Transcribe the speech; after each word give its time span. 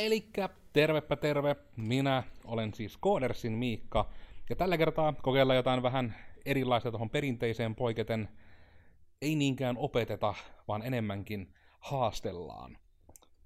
Elikkä 0.00 0.48
tervepä 0.72 1.16
terve, 1.16 1.56
minä 1.76 2.22
olen 2.44 2.74
siis 2.74 2.96
Koodersin 2.96 3.52
Miikka, 3.52 4.10
ja 4.50 4.56
tällä 4.56 4.78
kertaa 4.78 5.12
kokeillaan 5.12 5.56
jotain 5.56 5.82
vähän 5.82 6.14
erilaista 6.44 6.90
tuohon 6.90 7.10
perinteiseen 7.10 7.74
poiketen. 7.74 8.28
Ei 9.22 9.34
niinkään 9.34 9.76
opeteta, 9.78 10.34
vaan 10.68 10.82
enemmänkin 10.82 11.54
haastellaan. 11.80 12.78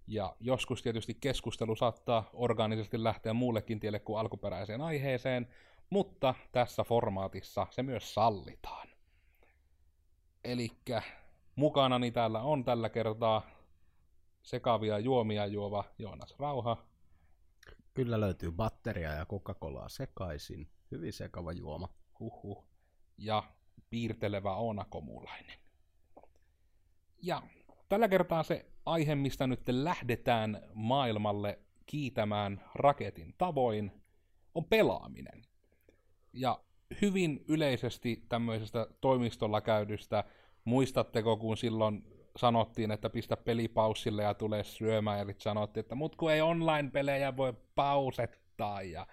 Ja 0.07 0.37
joskus 0.41 0.83
tietysti 0.83 1.15
keskustelu 1.15 1.77
saattaa 1.77 2.31
orgaanisesti 2.33 3.05
lähteä 3.05 3.33
muullekin 3.33 3.81
tielle 3.81 3.99
kuin 3.99 4.21
alkuperäiseen 4.21 4.81
aiheeseen, 4.81 5.49
mutta 5.91 6.35
tässä 6.53 6.85
formaatissa 6.85 7.67
se 7.71 7.83
myös 7.83 8.15
sallitaan. 8.15 8.89
Elikkä 10.45 11.03
mukanani 11.57 12.11
täällä 12.11 12.41
on 12.41 12.65
tällä 12.65 12.89
kertaa 12.89 13.43
sekavia 14.45 14.99
juomia 14.99 15.47
juova 15.47 15.85
Joonas 15.99 16.39
Rauha. 16.39 16.77
Kyllä 17.95 18.21
löytyy 18.21 18.53
batteria 18.53 19.13
ja 19.13 19.27
Coca-Colaa 19.27 19.89
sekaisin. 19.89 20.69
Hyvin 20.91 21.13
sekava 21.13 21.53
juoma. 21.53 21.89
Huhhuh. 22.21 22.65
Ja 23.19 23.43
piirtelevä 23.91 24.55
Oona 24.55 24.85
Komulainen. 24.85 25.59
Ja 27.23 27.43
tällä 27.89 28.09
kertaa 28.09 28.43
se 28.43 28.67
aihe, 28.87 29.15
mistä 29.15 29.47
nyt 29.47 29.61
lähdetään 29.69 30.63
maailmalle 30.75 31.59
kiitämään 31.87 32.65
raketin 32.75 33.35
tavoin, 33.39 33.93
on 34.55 34.65
pelaaminen. 34.65 35.43
Ja 36.33 36.61
hyvin 37.03 37.45
yleisesti 37.49 38.25
tämmöisestä 38.29 38.87
toimistolla 39.01 39.61
käydystä, 39.61 40.25
muistatteko 40.65 41.37
kun 41.37 41.57
silloin 41.57 42.14
sanottiin, 42.39 42.91
että 42.91 43.11
pistä 43.11 43.37
peli 43.37 43.69
paussille 43.69 44.23
ja 44.23 44.35
tule 44.35 44.65
syömään, 44.65 45.21
eli 45.21 45.35
sanottiin, 45.39 45.83
että 45.83 45.95
mut 45.95 46.17
kun 46.17 46.33
ei 46.33 46.41
online-pelejä 46.41 47.37
voi 47.37 47.55
pausettaa, 47.75 48.83
ja 48.83 49.07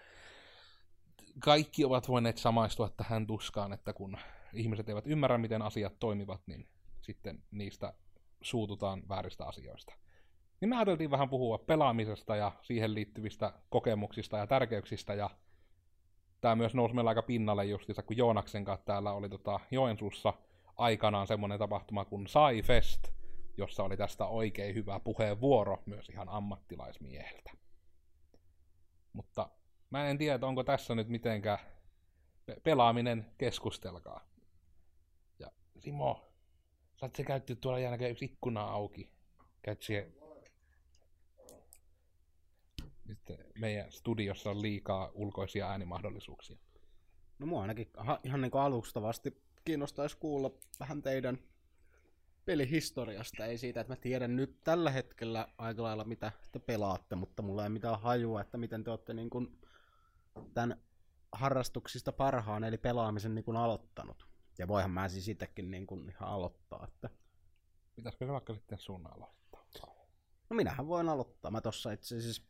kaikki 1.40 1.86
ovat 1.86 2.08
voineet 2.08 2.38
samaistua 2.38 2.90
tähän 2.90 3.28
tuskaan, 3.28 3.74
että 3.74 3.94
kun 3.94 4.18
ihmiset 4.54 4.90
eivät 4.90 5.08
ymmärrä, 5.08 5.38
miten 5.38 5.62
asiat 5.62 6.00
toimivat, 6.00 6.42
niin 6.48 6.68
sitten 7.02 7.44
niistä 7.52 7.94
suututaan 8.42 9.04
vääristä 9.10 9.46
asioista. 9.46 9.94
Niin 10.62 10.70
me 10.70 10.76
ajateltiin 10.76 11.12
vähän 11.12 11.30
puhua 11.30 11.58
pelaamisesta 11.58 12.36
ja 12.36 12.52
siihen 12.62 12.94
liittyvistä 12.94 13.54
kokemuksista 13.70 14.38
ja 14.38 14.48
tärkeyksistä, 14.48 15.14
ja 15.14 15.30
tämä 16.42 16.56
myös 16.56 16.74
nousi 16.74 16.96
meillä 16.96 17.10
aika 17.10 17.22
pinnalle 17.22 17.66
justiinsa, 17.66 18.04
kun 18.04 18.18
Joonaksen 18.18 18.66
kanssa 18.66 18.86
täällä 18.86 19.12
oli 19.12 19.30
tota 19.30 19.60
Joensuussa 19.72 20.34
aikanaan 20.78 21.28
semmoinen 21.28 21.60
tapahtuma 21.60 22.06
kuin 22.06 22.28
Sai 22.28 22.62
Fest, 22.62 23.08
jossa 23.58 23.84
oli 23.84 23.98
tästä 23.98 24.26
oikein 24.26 24.76
hyvä 24.76 25.00
puheenvuoro 25.00 25.84
myös 25.86 26.10
ihan 26.10 26.30
ammattilaismieheltä. 26.30 27.52
Mutta 29.14 29.50
mä 29.90 30.08
en 30.08 30.18
tiedä, 30.18 30.48
onko 30.48 30.64
tässä 30.64 30.96
nyt 30.96 31.08
mitenkä 31.08 31.60
pe- 32.46 32.58
pelaaminen 32.64 33.26
keskustelkaa. 33.38 34.26
Ja 35.40 35.52
Simo, 35.80 36.32
saat 36.96 37.16
se 37.16 37.24
käytti 37.24 37.56
tuolla 37.56 37.80
jälkeen 37.80 38.12
yksi 38.12 38.26
ikkuna 38.26 38.64
auki. 38.64 39.12
Käyt. 39.62 39.80
Nyt 43.06 43.20
meidän 43.60 43.92
studiossa 43.92 44.50
on 44.50 44.62
liikaa 44.62 45.12
ulkoisia 45.14 45.70
äänimahdollisuuksia. 45.70 46.58
No 47.40 47.46
mua 47.46 47.62
ainakin 47.62 47.92
ihan 48.24 48.42
niin 48.42 48.52
kuin 48.52 48.62
alustavasti 48.62 49.42
kiinnostaisi 49.66 50.18
kuulla 50.18 50.52
vähän 50.80 51.02
teidän 51.02 51.40
pelihistoriasta. 52.46 53.46
Ei 53.46 53.58
siitä, 53.58 53.82
että 53.82 53.94
mä 53.94 53.98
tiedän 53.98 54.36
nyt 54.36 54.64
tällä 54.64 54.92
hetkellä 54.92 55.48
aika 55.58 55.84
lailla 55.84 56.04
mitä 56.04 56.32
te 56.52 56.60
pelaatte, 56.60 57.16
mutta 57.16 57.42
mulla 57.42 57.64
ei 57.64 57.70
mitään 57.70 58.02
hajua, 58.02 58.42
että 58.42 58.58
miten 58.58 58.84
te 58.84 58.92
olette 58.92 59.14
niin 59.14 59.30
kuin 59.30 59.62
tämän 60.54 60.82
harrastuksista 61.32 62.12
parhaan, 62.12 62.64
eli 62.64 62.78
pelaamisen 62.78 63.36
niin 63.36 63.46
kuin 63.46 63.58
aloittanut. 63.58 64.28
Ja 64.58 64.68
voihan 64.68 64.92
mä 64.92 65.10
siis 65.10 65.28
itsekin 65.28 65.72
niin 65.72 65.88
kuin 65.88 66.10
ihan 66.10 66.30
aloittaa. 66.30 66.88
Että... 66.88 67.10
Pitäisikö 67.96 68.26
se 68.26 68.32
vaikka 68.32 68.54
sitten 68.54 68.80
sun 68.80 69.08
aloittaa? 69.08 69.42
No 70.50 70.56
minähän 70.56 70.88
voin 70.88 71.10
aloittaa. 71.10 71.52
Mä 71.52 71.62
tossa 71.62 71.92
itse 71.92 72.18
asiassa 72.18 72.44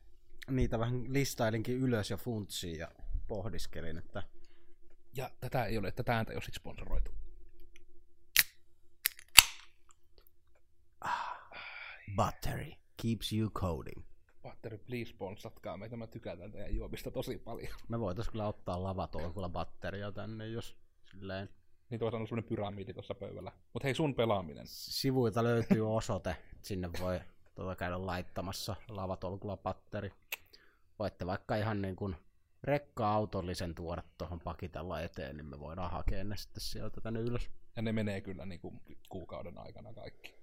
niitä 0.50 0.78
vähän 0.78 1.12
listailinkin 1.12 1.76
ylös 1.76 2.10
ja 2.10 2.16
funtsiin 2.16 2.78
ja 2.78 2.88
pohdiskelin, 3.28 3.98
että 3.98 4.22
Ja 5.16 5.30
tätä 5.40 5.64
ei 5.64 5.78
ole, 5.78 5.92
tätä 5.92 6.16
ääntä 6.16 6.32
ei 6.32 6.36
ole 6.36 6.42
sponsoroitu. 6.42 7.10
battery 12.16 12.72
keeps 13.02 13.32
you 13.32 13.50
coding. 13.50 14.02
Battery, 14.42 14.78
please 14.78 15.10
sponsatkaa 15.10 15.76
meitä, 15.76 15.96
mä 15.96 16.06
tykätään 16.06 16.52
teidän 16.52 16.74
juomista 16.74 17.10
tosi 17.10 17.38
paljon. 17.38 17.72
Me 17.88 18.00
voitais 18.00 18.28
kyllä 18.28 18.48
ottaa 18.48 18.82
lavatolkulla 18.82 19.48
batteria 19.48 20.12
tänne, 20.12 20.48
jos 20.48 20.76
silleen 21.10 21.48
Niin 21.90 21.98
tuossa 21.98 22.18
on 22.18 22.26
semmonen 22.26 22.48
pyramidi 22.48 22.92
tuossa 22.92 23.14
pöydällä. 23.14 23.52
Mut 23.72 23.84
hei, 23.84 23.94
sun 23.94 24.14
pelaaminen. 24.14 24.66
sivuilta 24.66 25.44
löytyy 25.44 25.94
osoite, 25.96 26.36
sinne 26.62 26.90
voi 27.00 27.20
tuota 27.54 27.76
käydä 27.76 28.06
laittamassa 28.06 28.76
lavatolkulla 28.88 29.56
batteri. 29.56 30.12
Voitte 30.98 31.26
vaikka 31.26 31.56
ihan 31.56 31.82
niin 31.82 31.96
kuin 31.96 32.16
rekka-autollisen 32.64 33.74
tuoda 33.74 34.02
tuohon 34.18 34.40
pakitella 34.40 35.00
eteen, 35.00 35.36
niin 35.36 35.46
me 35.46 35.60
voidaan 35.60 35.90
hakea 35.90 36.24
ne 36.24 36.36
sitten 36.36 36.60
sieltä 36.60 37.00
tänne 37.00 37.20
ylös. 37.20 37.50
Ja 37.76 37.82
ne 37.82 37.92
menee 37.92 38.20
kyllä 38.20 38.46
niinku 38.46 38.82
kuukauden 39.08 39.58
aikana 39.58 39.94
kaikki. 39.94 40.34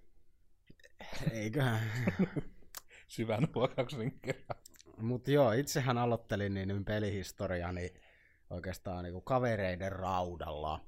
Eiköhän. 1.31 1.79
Syvän 3.07 3.47
huokauksen 3.55 4.11
kerran. 4.11 4.59
Mutta 4.97 5.31
joo, 5.31 5.51
itsehän 5.51 5.97
aloittelin 5.97 6.53
niin 6.53 6.85
pelihistoriani 6.85 7.93
oikeastaan 8.49 9.03
niin 9.03 9.21
kavereiden 9.23 9.91
raudalla. 9.91 10.85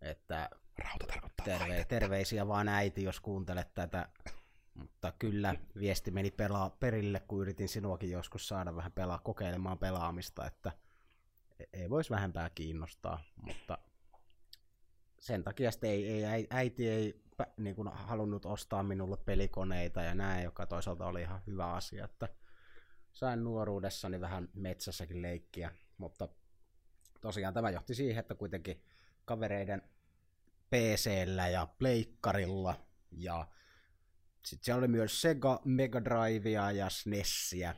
Että 0.00 0.50
Rauta 0.78 1.06
tarkoittaa 1.06 1.44
terve, 1.44 1.68
laitetta. 1.68 1.88
terveisiä 1.88 2.48
vaan 2.48 2.68
äiti, 2.68 3.02
jos 3.02 3.20
kuuntelet 3.20 3.74
tätä. 3.74 4.08
Mutta 4.80 5.12
kyllä, 5.18 5.54
viesti 5.78 6.10
meni 6.10 6.30
pelaa 6.30 6.70
perille, 6.70 7.20
kun 7.20 7.40
yritin 7.40 7.68
sinuakin 7.68 8.10
joskus 8.10 8.48
saada 8.48 8.76
vähän 8.76 8.92
pelaa, 8.92 9.18
kokeilemaan 9.18 9.78
pelaamista, 9.78 10.46
että 10.46 10.72
e- 11.58 11.64
ei 11.72 11.90
voisi 11.90 12.10
vähempää 12.10 12.50
kiinnostaa, 12.50 13.20
mutta 13.42 13.78
sen 15.20 15.44
takia 15.44 15.70
sitten 15.70 15.90
ei, 15.90 16.10
ei, 16.10 16.24
äi- 16.24 16.46
äiti 16.50 16.88
ei 16.88 17.22
niin 17.56 17.76
kuin 17.76 17.88
halunnut 17.88 18.46
ostaa 18.46 18.82
minulle 18.82 19.16
pelikoneita 19.16 20.02
ja 20.02 20.14
näin, 20.14 20.44
joka 20.44 20.66
toisaalta 20.66 21.06
oli 21.06 21.22
ihan 21.22 21.40
hyvä 21.46 21.72
asia, 21.72 22.04
että 22.04 22.28
sain 23.12 23.44
nuoruudessani 23.44 24.20
vähän 24.20 24.48
metsässäkin 24.54 25.22
leikkiä, 25.22 25.72
mutta 25.98 26.28
tosiaan 27.20 27.54
tämä 27.54 27.70
johti 27.70 27.94
siihen, 27.94 28.20
että 28.20 28.34
kuitenkin 28.34 28.82
kavereiden 29.24 29.82
PCllä 30.70 31.48
ja 31.48 31.68
Pleikkarilla 31.78 32.74
ja 33.10 33.46
sitten 34.44 34.64
siellä 34.64 34.78
oli 34.78 34.88
myös 34.88 35.20
Sega, 35.20 35.60
Mega 35.64 36.04
Drivea 36.04 36.70
ja 36.70 36.90
SNESiä. 36.90 37.74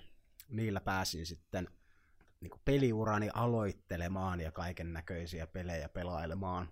Niillä 0.49 0.81
pääsin 0.81 1.27
sitten 1.27 1.69
niin 2.41 2.61
peliurani 2.65 3.31
aloittelemaan 3.34 4.41
ja 4.41 4.53
kaiken 4.53 4.93
näköisiä 4.93 5.47
pelejä 5.47 5.89
pelailemaan. 5.89 6.69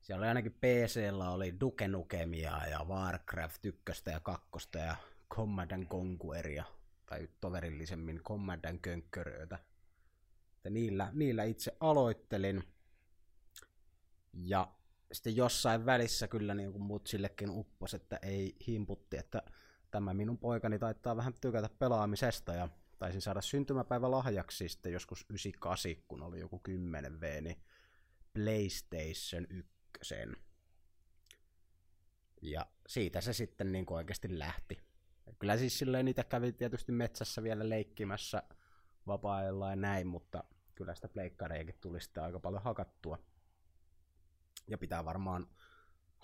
Siellä 0.00 0.20
oli 0.22 0.28
ainakin 0.28 0.52
PCllä 0.52 1.30
oli 1.30 1.60
Duke 1.60 1.88
Nukemia 1.88 2.66
ja 2.70 2.84
Warcraft 2.84 3.64
1 3.64 4.10
ja 4.10 4.20
2 4.20 4.68
ja 4.74 4.96
Command 5.34 5.70
and 5.70 5.86
Conqueria, 5.86 6.64
tai 7.06 7.28
toverillisemmin 7.40 8.20
Command 8.22 8.64
and 8.64 8.78
Conqueröitä. 8.78 9.58
Niillä, 10.70 11.10
niillä 11.12 11.44
itse 11.44 11.76
aloittelin. 11.80 12.64
Ja 14.32 14.72
sitten 15.12 15.36
jossain 15.36 15.86
välissä 15.86 16.28
kyllä 16.28 16.54
niin 16.54 16.72
kuin 16.72 16.82
mutsillekin 16.82 17.50
uppos, 17.50 17.94
että 17.94 18.18
ei 18.22 18.56
himputti, 18.66 19.16
että 19.16 19.42
tämä 19.90 20.14
minun 20.14 20.38
poikani 20.38 20.78
taittaa 20.78 21.16
vähän 21.16 21.34
tykätä 21.40 21.68
pelaamisesta 21.78 22.54
ja 22.54 22.68
taisin 22.98 23.22
saada 23.22 23.40
syntymäpäivä 23.40 24.10
lahjaksi 24.10 24.68
sitten 24.68 24.92
joskus 24.92 25.26
98, 25.30 25.92
kun 26.08 26.22
oli 26.22 26.40
joku 26.40 26.58
10 26.58 27.20
V, 27.20 27.42
niin 27.42 27.56
PlayStation 28.32 29.46
1. 29.50 30.14
Ja 32.42 32.66
siitä 32.88 33.20
se 33.20 33.32
sitten 33.32 33.72
niin 33.72 33.86
kuin 33.86 33.96
oikeasti 33.96 34.38
lähti. 34.38 34.78
Kyllä 35.38 35.56
siis 35.56 35.78
silleen 35.78 36.04
niitä 36.04 36.24
kävi 36.24 36.52
tietysti 36.52 36.92
metsässä 36.92 37.42
vielä 37.42 37.68
leikkimässä 37.68 38.42
vapaa-ajalla 39.06 39.70
ja 39.70 39.76
näin, 39.76 40.06
mutta 40.06 40.44
kyllä 40.74 40.94
sitä 40.94 41.08
pleikkareikin 41.08 41.74
tuli 41.80 42.00
sitten 42.00 42.22
aika 42.22 42.40
paljon 42.40 42.62
hakattua. 42.62 43.18
Ja 44.68 44.78
pitää 44.78 45.04
varmaan 45.04 45.46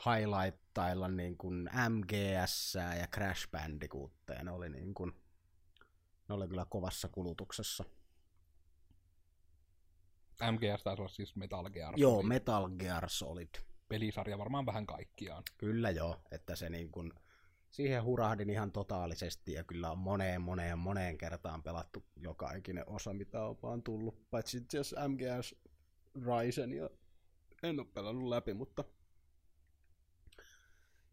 highlightailla 0.04 1.08
niin 1.08 1.36
kuin 1.36 1.70
MGS 1.88 2.74
ja 3.00 3.06
Crash 3.06 3.50
Bandicootteja. 3.50 4.44
Ne 4.44 4.50
oli 4.50 4.68
niin 4.68 4.94
kuin, 4.94 5.12
ne 6.28 6.34
oli 6.34 6.48
kyllä 6.48 6.66
kovassa 6.70 7.08
kulutuksessa. 7.08 7.84
MGS 10.52 10.82
taisi 10.82 11.02
olla 11.02 11.12
siis 11.12 11.36
Metal 11.36 11.70
Gear 11.70 11.94
Joo, 11.96 12.12
Solid. 12.12 12.28
Metal 12.28 12.68
Gear 12.68 13.08
Solid. 13.08 13.48
Pelisarja 13.88 14.38
varmaan 14.38 14.66
vähän 14.66 14.86
kaikkiaan. 14.86 15.42
Kyllä 15.58 15.90
joo, 15.90 16.20
että 16.30 16.56
se 16.56 16.70
niin 16.70 16.90
kuin, 16.90 17.12
siihen 17.70 18.04
hurahdin 18.04 18.50
ihan 18.50 18.72
totaalisesti 18.72 19.52
ja 19.52 19.64
kyllä 19.64 19.90
on 19.90 19.98
moneen 19.98 20.40
moneen 20.40 20.78
moneen 20.78 21.18
kertaan 21.18 21.62
pelattu 21.62 22.04
joka 22.16 22.52
ikinen 22.52 22.88
osa, 22.88 23.12
mitä 23.12 23.44
on 23.44 23.56
vaan 23.62 23.82
tullut. 23.82 24.30
Paitsi 24.30 24.60
MGS 25.08 25.54
Ryzen 26.14 26.72
ja 26.72 26.90
en 27.64 27.80
ole 27.80 27.86
pelannut 27.94 28.28
läpi, 28.28 28.54
mutta 28.54 28.84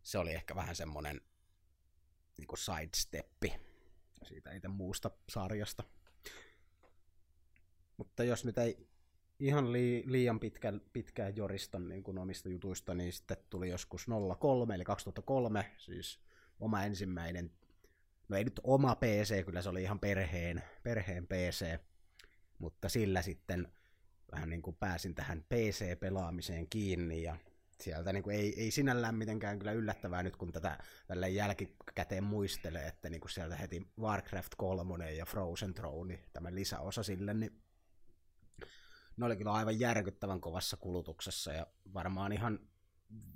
se 0.04 0.18
oli 0.18 0.32
ehkä 0.32 0.56
vähän 0.56 0.76
semmonen 0.76 1.22
niin 2.38 2.48
sidesteppi 2.58 3.54
siitä 4.24 4.52
itse 4.52 4.68
muusta 4.68 5.12
sarjasta. 5.30 5.84
Mutta 7.98 8.24
jos 8.24 8.46
nyt 8.46 8.58
ei 8.58 8.88
ihan 9.40 9.72
li, 9.72 10.04
liian 10.08 10.40
pitkä, 10.40 10.74
pitkään 10.94 11.36
joristan 11.36 11.90
niin 11.90 12.04
kuin 12.04 12.18
omista 12.18 12.50
jutuista, 12.50 12.94
niin 12.94 13.14
sitten 13.14 13.38
tuli 13.50 13.70
joskus 13.70 14.06
03, 14.40 14.76
eli 14.76 14.84
2003, 14.84 15.72
siis 15.78 16.20
oma 16.60 16.84
ensimmäinen, 16.84 17.52
no 18.30 18.38
ei 18.38 18.44
nyt 18.44 18.60
oma 18.64 18.96
PC, 18.96 19.46
kyllä 19.46 19.62
se 19.62 19.70
oli 19.70 19.84
ihan 19.84 20.00
perheen, 20.00 20.64
perheen 20.84 21.28
PC, 21.28 21.80
mutta 22.60 22.90
sillä 22.90 23.22
sitten 23.22 23.74
vähän 24.32 24.50
niin 24.50 24.62
kuin 24.62 24.76
pääsin 24.76 25.16
tähän 25.16 25.44
PC-pelaamiseen 25.44 26.68
kiinni 26.70 27.24
ja 27.24 27.38
sieltä 27.82 28.14
niin 28.14 28.24
kuin 28.24 28.36
ei, 28.36 28.62
ei 28.62 28.72
sinällään 28.72 29.16
mitenkään 29.16 29.60
kyllä 29.60 29.72
yllättävää 29.72 30.24
nyt, 30.24 30.36
kun 30.36 30.52
tätä 30.52 30.78
tällä 31.08 31.28
jälkikäteen 31.28 32.24
muistelee, 32.24 32.88
että 32.88 33.10
niin 33.10 33.22
kuin 33.22 33.32
sieltä 33.32 33.56
heti 33.56 33.88
Warcraft 34.00 34.52
3 34.58 35.14
ja 35.14 35.26
Frozen 35.26 35.74
Throne, 35.74 36.20
tämä 36.34 36.56
lisäosa 36.56 37.04
sille, 37.04 37.34
niin 37.34 37.62
ne 39.18 39.26
oli 39.26 39.38
kyllä 39.38 39.54
aivan 39.54 39.80
järkyttävän 39.80 40.42
kovassa 40.42 40.78
kulutuksessa 40.78 41.54
ja 41.54 41.68
varmaan 41.94 42.32
ihan 42.32 42.60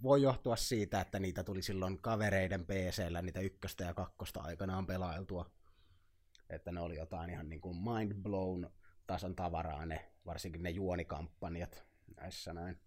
voi 0.03 0.21
johtua 0.21 0.55
siitä, 0.55 1.01
että 1.01 1.19
niitä 1.19 1.43
tuli 1.43 1.61
silloin 1.61 2.01
kavereiden 2.01 2.65
PCllä 2.65 3.21
niitä 3.21 3.39
ykköstä 3.39 3.83
ja 3.83 3.93
kakkosta 3.93 4.41
aikanaan 4.41 4.87
pelailtua. 4.87 5.51
Että 6.49 6.71
ne 6.71 6.79
oli 6.79 6.95
jotain 6.95 7.29
ihan 7.29 7.49
niin 7.49 7.61
kuin 7.61 7.77
mind 7.77 8.13
blown 8.13 8.69
tason 9.07 9.35
tavaraa 9.35 9.85
ne, 9.85 10.11
varsinkin 10.25 10.63
ne 10.63 10.69
juonikampanjat 10.69 11.83
näissä 12.21 12.53
näin. 12.53 12.79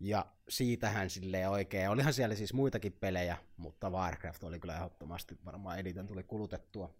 Ja 0.00 0.26
siitähän 0.48 1.10
sille 1.10 1.48
oikein, 1.48 1.90
olihan 1.90 2.12
siellä 2.12 2.34
siis 2.34 2.54
muitakin 2.54 2.92
pelejä, 2.92 3.36
mutta 3.56 3.90
Warcraft 3.90 4.44
oli 4.44 4.60
kyllä 4.60 4.76
ehdottomasti 4.76 5.38
varmaan 5.44 5.78
eniten 5.78 6.06
tuli 6.06 6.22
kulutettua. 6.22 6.94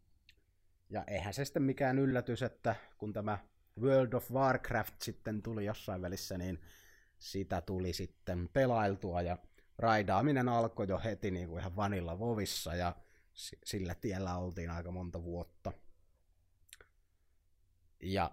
Ja 0.90 1.04
eihän 1.06 1.34
se 1.34 1.44
sitten 1.44 1.62
mikään 1.62 1.98
yllätys, 1.98 2.42
että 2.42 2.76
kun 2.98 3.12
tämä 3.12 3.38
World 3.80 4.12
of 4.12 4.30
Warcraft 4.30 4.94
sitten 5.02 5.42
tuli 5.42 5.64
jossain 5.64 6.02
välissä, 6.02 6.38
niin 6.38 6.60
sitä 7.18 7.60
tuli 7.60 7.92
sitten 7.92 8.48
pelailtua 8.52 9.22
ja 9.22 9.38
raidaaminen 9.78 10.48
alkoi 10.48 10.88
jo 10.88 11.00
heti 11.04 11.30
niin 11.30 11.48
kuin 11.48 11.60
ihan 11.60 11.76
vanilla 11.76 12.18
vovissa 12.18 12.74
ja 12.74 12.96
sillä 13.64 13.94
tiellä 13.94 14.36
oltiin 14.36 14.70
aika 14.70 14.90
monta 14.90 15.22
vuotta. 15.22 15.72
Ja 18.02 18.30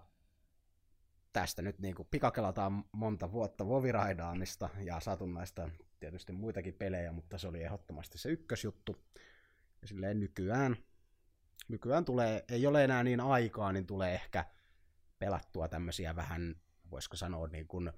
tästä 1.32 1.62
nyt 1.62 1.78
niin 1.78 1.94
kuin 1.94 2.08
pikakelataan 2.10 2.84
monta 2.92 3.32
vuotta 3.32 3.66
voviraidaamista 3.66 4.68
ja 4.78 5.00
satunnaista 5.00 5.70
tietysti 6.00 6.32
muitakin 6.32 6.74
pelejä, 6.74 7.12
mutta 7.12 7.38
se 7.38 7.48
oli 7.48 7.62
ehdottomasti 7.62 8.18
se 8.18 8.28
ykkösjuttu. 8.28 8.96
Ja 9.82 9.88
silleen 9.88 10.20
nykyään, 10.20 10.76
nykyään 11.68 12.04
tulee, 12.04 12.44
ei 12.48 12.66
ole 12.66 12.84
enää 12.84 13.04
niin 13.04 13.20
aikaa, 13.20 13.72
niin 13.72 13.86
tulee 13.86 14.14
ehkä 14.14 14.44
pelattua 15.18 15.68
tämmöisiä 15.68 16.16
vähän, 16.16 16.54
voisiko 16.90 17.16
sanoa 17.16 17.46
niin 17.48 17.68
kuin 17.68 17.92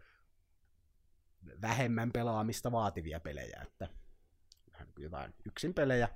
vähemmän 1.62 2.12
pelaamista 2.12 2.72
vaativia 2.72 3.20
pelejä, 3.20 3.60
että 3.62 3.88
vähän 4.72 4.86
niin 4.86 5.02
jotain 5.02 5.34
yksin 5.46 5.74
pelejä, 5.74 6.08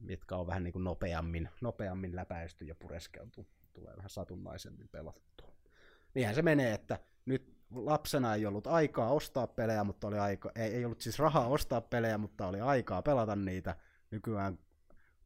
mitkä 0.00 0.36
on 0.36 0.46
vähän 0.46 0.62
niin 0.62 0.72
kuin 0.72 0.84
nopeammin, 0.84 1.48
nopeammin 1.60 2.16
läpäisty 2.16 2.64
ja 2.64 2.74
pureskeltu, 2.74 3.46
tulee 3.72 3.96
vähän 3.96 4.10
satunnaisemmin 4.10 4.88
pelattua. 4.88 5.52
Niinhän 6.14 6.34
se 6.34 6.42
menee, 6.42 6.74
että 6.74 6.98
nyt 7.26 7.56
lapsena 7.70 8.34
ei 8.34 8.46
ollut 8.46 8.66
aikaa 8.66 9.10
ostaa 9.10 9.46
pelejä, 9.46 9.84
mutta 9.84 10.06
oli 10.06 10.18
aika, 10.18 10.52
ei, 10.54 10.74
ei 10.74 10.84
ollut 10.84 11.00
siis 11.00 11.18
rahaa 11.18 11.46
ostaa 11.46 11.80
pelejä, 11.80 12.18
mutta 12.18 12.46
oli 12.46 12.60
aikaa 12.60 13.02
pelata 13.02 13.36
niitä. 13.36 13.76
Nykyään 14.10 14.58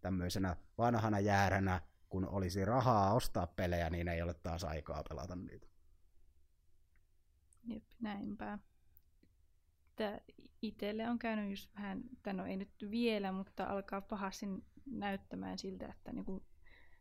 tämmöisenä 0.00 0.56
vanhana 0.78 1.20
jääränä 1.20 1.80
kun 2.08 2.28
olisi 2.28 2.64
rahaa 2.64 3.14
ostaa 3.14 3.46
pelejä, 3.46 3.90
niin 3.90 4.08
ei 4.08 4.22
ole 4.22 4.34
taas 4.34 4.64
aikaa 4.64 5.02
pelata 5.08 5.36
niitä. 5.36 5.66
Jep, 7.64 7.84
näinpä. 8.00 8.58
Tää 9.96 10.20
itselle 10.62 11.08
on 11.08 11.18
käynyt 11.18 11.50
just 11.50 11.74
vähän, 11.74 12.02
tai 12.22 12.34
no 12.34 12.46
ei 12.46 12.56
nyt 12.56 12.70
vielä, 12.90 13.32
mutta 13.32 13.64
alkaa 13.64 14.00
pahasti 14.00 14.46
näyttämään 14.86 15.58
siltä, 15.58 15.86
että 15.86 16.12
niinku, 16.12 16.45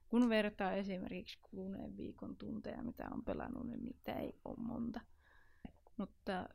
kun 0.10 0.30
vertaa 0.30 0.72
esimerkiksi 0.74 1.40
kuluneen 1.42 1.98
viikon 1.98 2.38
tunteja, 2.38 2.84
mitä 2.84 3.10
on 3.12 3.24
pelannut, 3.26 3.68
niin 3.68 3.84
niitä 3.84 4.14
ei 4.14 4.40
ole 4.46 4.56
monta. 4.58 5.02
Mutta 5.98 6.50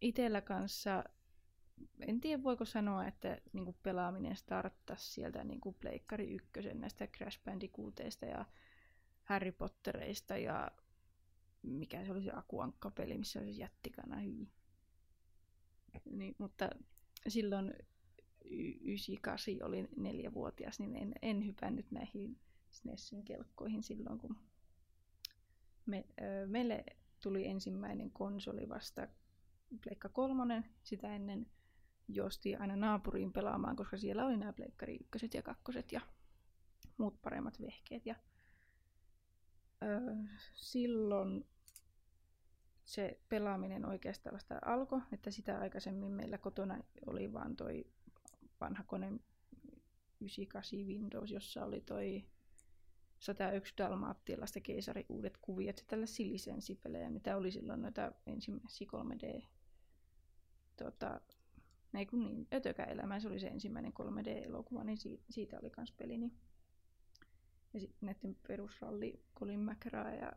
itsellä 0.00 0.40
kanssa 0.40 1.04
en 2.00 2.20
tiedä 2.20 2.42
voiko 2.42 2.64
sanoa, 2.64 3.06
että 3.06 3.38
niin 3.52 3.64
kuin 3.64 3.76
pelaaminen 3.82 4.36
starttasi 4.36 5.12
sieltä 5.12 5.44
niin 5.44 5.60
kuin 5.60 5.76
Pleikkari 5.80 6.34
ykkösen 6.34 6.80
näistä 6.80 7.06
Crash 7.06 7.44
Bandicooteista 7.44 8.26
ja 8.26 8.44
Harry 9.24 9.52
Pottereista 9.52 10.36
ja 10.36 10.70
mikä 11.62 12.04
se 12.04 12.12
oli 12.12 12.22
se 12.22 12.30
Akuankka-peli, 12.34 13.18
missä 13.18 13.40
oli 13.40 13.54
se 13.54 13.60
jättikana 13.60 14.16
hyi. 14.16 14.48
Niin, 16.10 16.34
mutta 16.38 16.70
silloin 17.28 17.74
98 18.44 19.54
oli 19.62 19.88
neljävuotias, 19.96 20.80
niin 20.80 20.96
en, 20.96 21.14
en 21.22 21.46
hypännyt 21.46 21.90
näihin 21.90 22.38
SNESin 22.70 23.24
kelkkoihin 23.24 23.82
silloin, 23.82 24.18
kun 24.18 24.36
me, 25.86 26.04
ö, 26.20 26.46
meille 26.46 26.84
tuli 27.22 27.46
ensimmäinen 27.46 28.10
konsoli 28.10 28.68
vasta 28.68 29.08
Pleikka 29.82 30.08
kolmonen, 30.08 30.64
sitä 30.82 31.14
ennen 31.14 31.46
josti 32.08 32.56
aina 32.56 32.76
naapuriin 32.76 33.32
pelaamaan, 33.32 33.76
koska 33.76 33.96
siellä 33.96 34.26
oli 34.26 34.36
nämä 34.36 34.52
pleikkari 34.52 34.96
ykköset 35.00 35.34
ja 35.34 35.42
kakkoset 35.42 35.92
ja 35.92 36.00
muut 36.96 37.22
paremmat 37.22 37.60
vehkeet. 37.60 38.06
Ja, 38.06 38.14
öö, 39.82 40.00
silloin 40.54 41.44
se 42.84 43.20
pelaaminen 43.28 43.84
oikeastaan 43.84 44.34
vasta 44.34 44.58
alkoi, 44.64 45.00
että 45.12 45.30
sitä 45.30 45.58
aikaisemmin 45.58 46.12
meillä 46.12 46.38
kotona 46.38 46.78
oli 47.06 47.32
vaan 47.32 47.56
toi 47.56 47.84
vanha 48.62 48.84
kone 48.86 49.12
98 50.20 50.86
Windows, 50.86 51.30
jossa 51.30 51.64
oli 51.64 51.80
toi 51.80 52.24
101 53.18 53.74
Dalmaattialasta 53.78 54.60
keisari 54.60 55.06
uudet 55.08 55.38
kuviot 55.40 55.78
ja 55.78 55.84
tällä 55.86 56.06
lisenssipelejä, 56.18 57.10
mitä 57.10 57.36
oli 57.36 57.50
silloin 57.50 57.82
noita 57.82 58.12
ensimmäisiä 58.26 58.86
3D 58.96 59.42
tuota, 60.76 61.20
ei 61.94 62.06
kun 62.06 62.24
niin, 62.24 62.48
Ötökä-elämä, 62.54 63.20
se 63.20 63.28
oli 63.28 63.40
se 63.40 63.46
ensimmäinen 63.46 63.92
3D-elokuva, 63.92 64.84
niin 64.84 64.98
siitä, 64.98 65.24
siitä 65.30 65.58
oli 65.58 65.70
kans 65.70 65.92
peli. 65.92 66.18
Niin. 66.18 66.38
Ja 67.74 67.80
sitten 67.80 68.06
näiden 68.06 68.36
perusralli 68.48 69.24
Colin 69.38 69.60
McRae 69.60 70.16
ja 70.16 70.32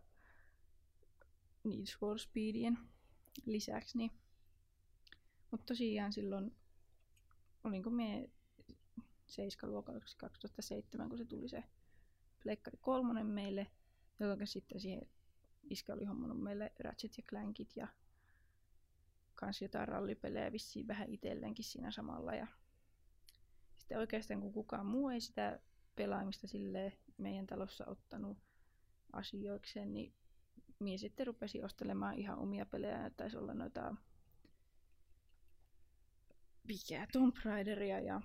Need 1.64 2.00
for 2.00 2.20
Speedien 2.20 2.78
lisäksi. 3.46 3.98
Niin. 3.98 4.12
Mutta 5.52 5.66
tosiaan 5.66 6.14
silloin, 6.14 6.56
olinko 7.66 7.90
me 7.90 8.30
7 9.26 9.72
luokalla 9.72 10.00
2007, 10.18 11.10
kun 11.10 11.18
se 11.18 11.26
tuli 11.26 11.50
se 11.50 11.64
Pleikkari 12.44 12.78
kolmonen 12.82 13.28
meille, 13.28 13.68
jolloin 14.20 14.48
sitten 14.48 14.80
siihen 14.80 15.08
iskä 15.70 15.94
oli 15.94 16.06
hommannut 16.06 16.44
meille 16.44 16.72
Ratchet 16.80 17.18
ja 17.18 17.24
Clankit 17.24 17.76
ja 17.76 17.88
kans 19.36 19.62
jotain 19.62 19.88
rallipelejä 19.88 20.52
vissiin 20.52 20.88
vähän 20.88 21.10
itsellenkin 21.10 21.66
siinä 21.66 21.92
samalla. 21.92 22.36
Ja 22.36 22.48
sitten 23.76 23.98
oikeastaan 23.98 24.42
kun 24.42 24.54
kukaan 24.54 24.86
muu 24.86 25.10
ei 25.10 25.22
sitä 25.22 25.60
pelaamista 25.96 26.48
sille 26.48 26.94
meidän 27.18 27.48
talossa 27.48 27.86
ottanut 27.88 28.38
asioikseen, 29.14 29.94
niin 29.94 30.14
minä 30.80 30.98
sitten 30.98 31.28
rupesin 31.28 31.66
ostelemaan 31.66 32.16
ihan 32.16 32.38
omia 32.38 32.66
pelejä. 32.66 33.12
Taisi 33.18 33.38
olla 33.38 33.54
noita 33.54 33.96
mikä 36.68 37.08
Tomb 37.12 37.36
Raideria 37.44 38.00
ja 38.00 38.22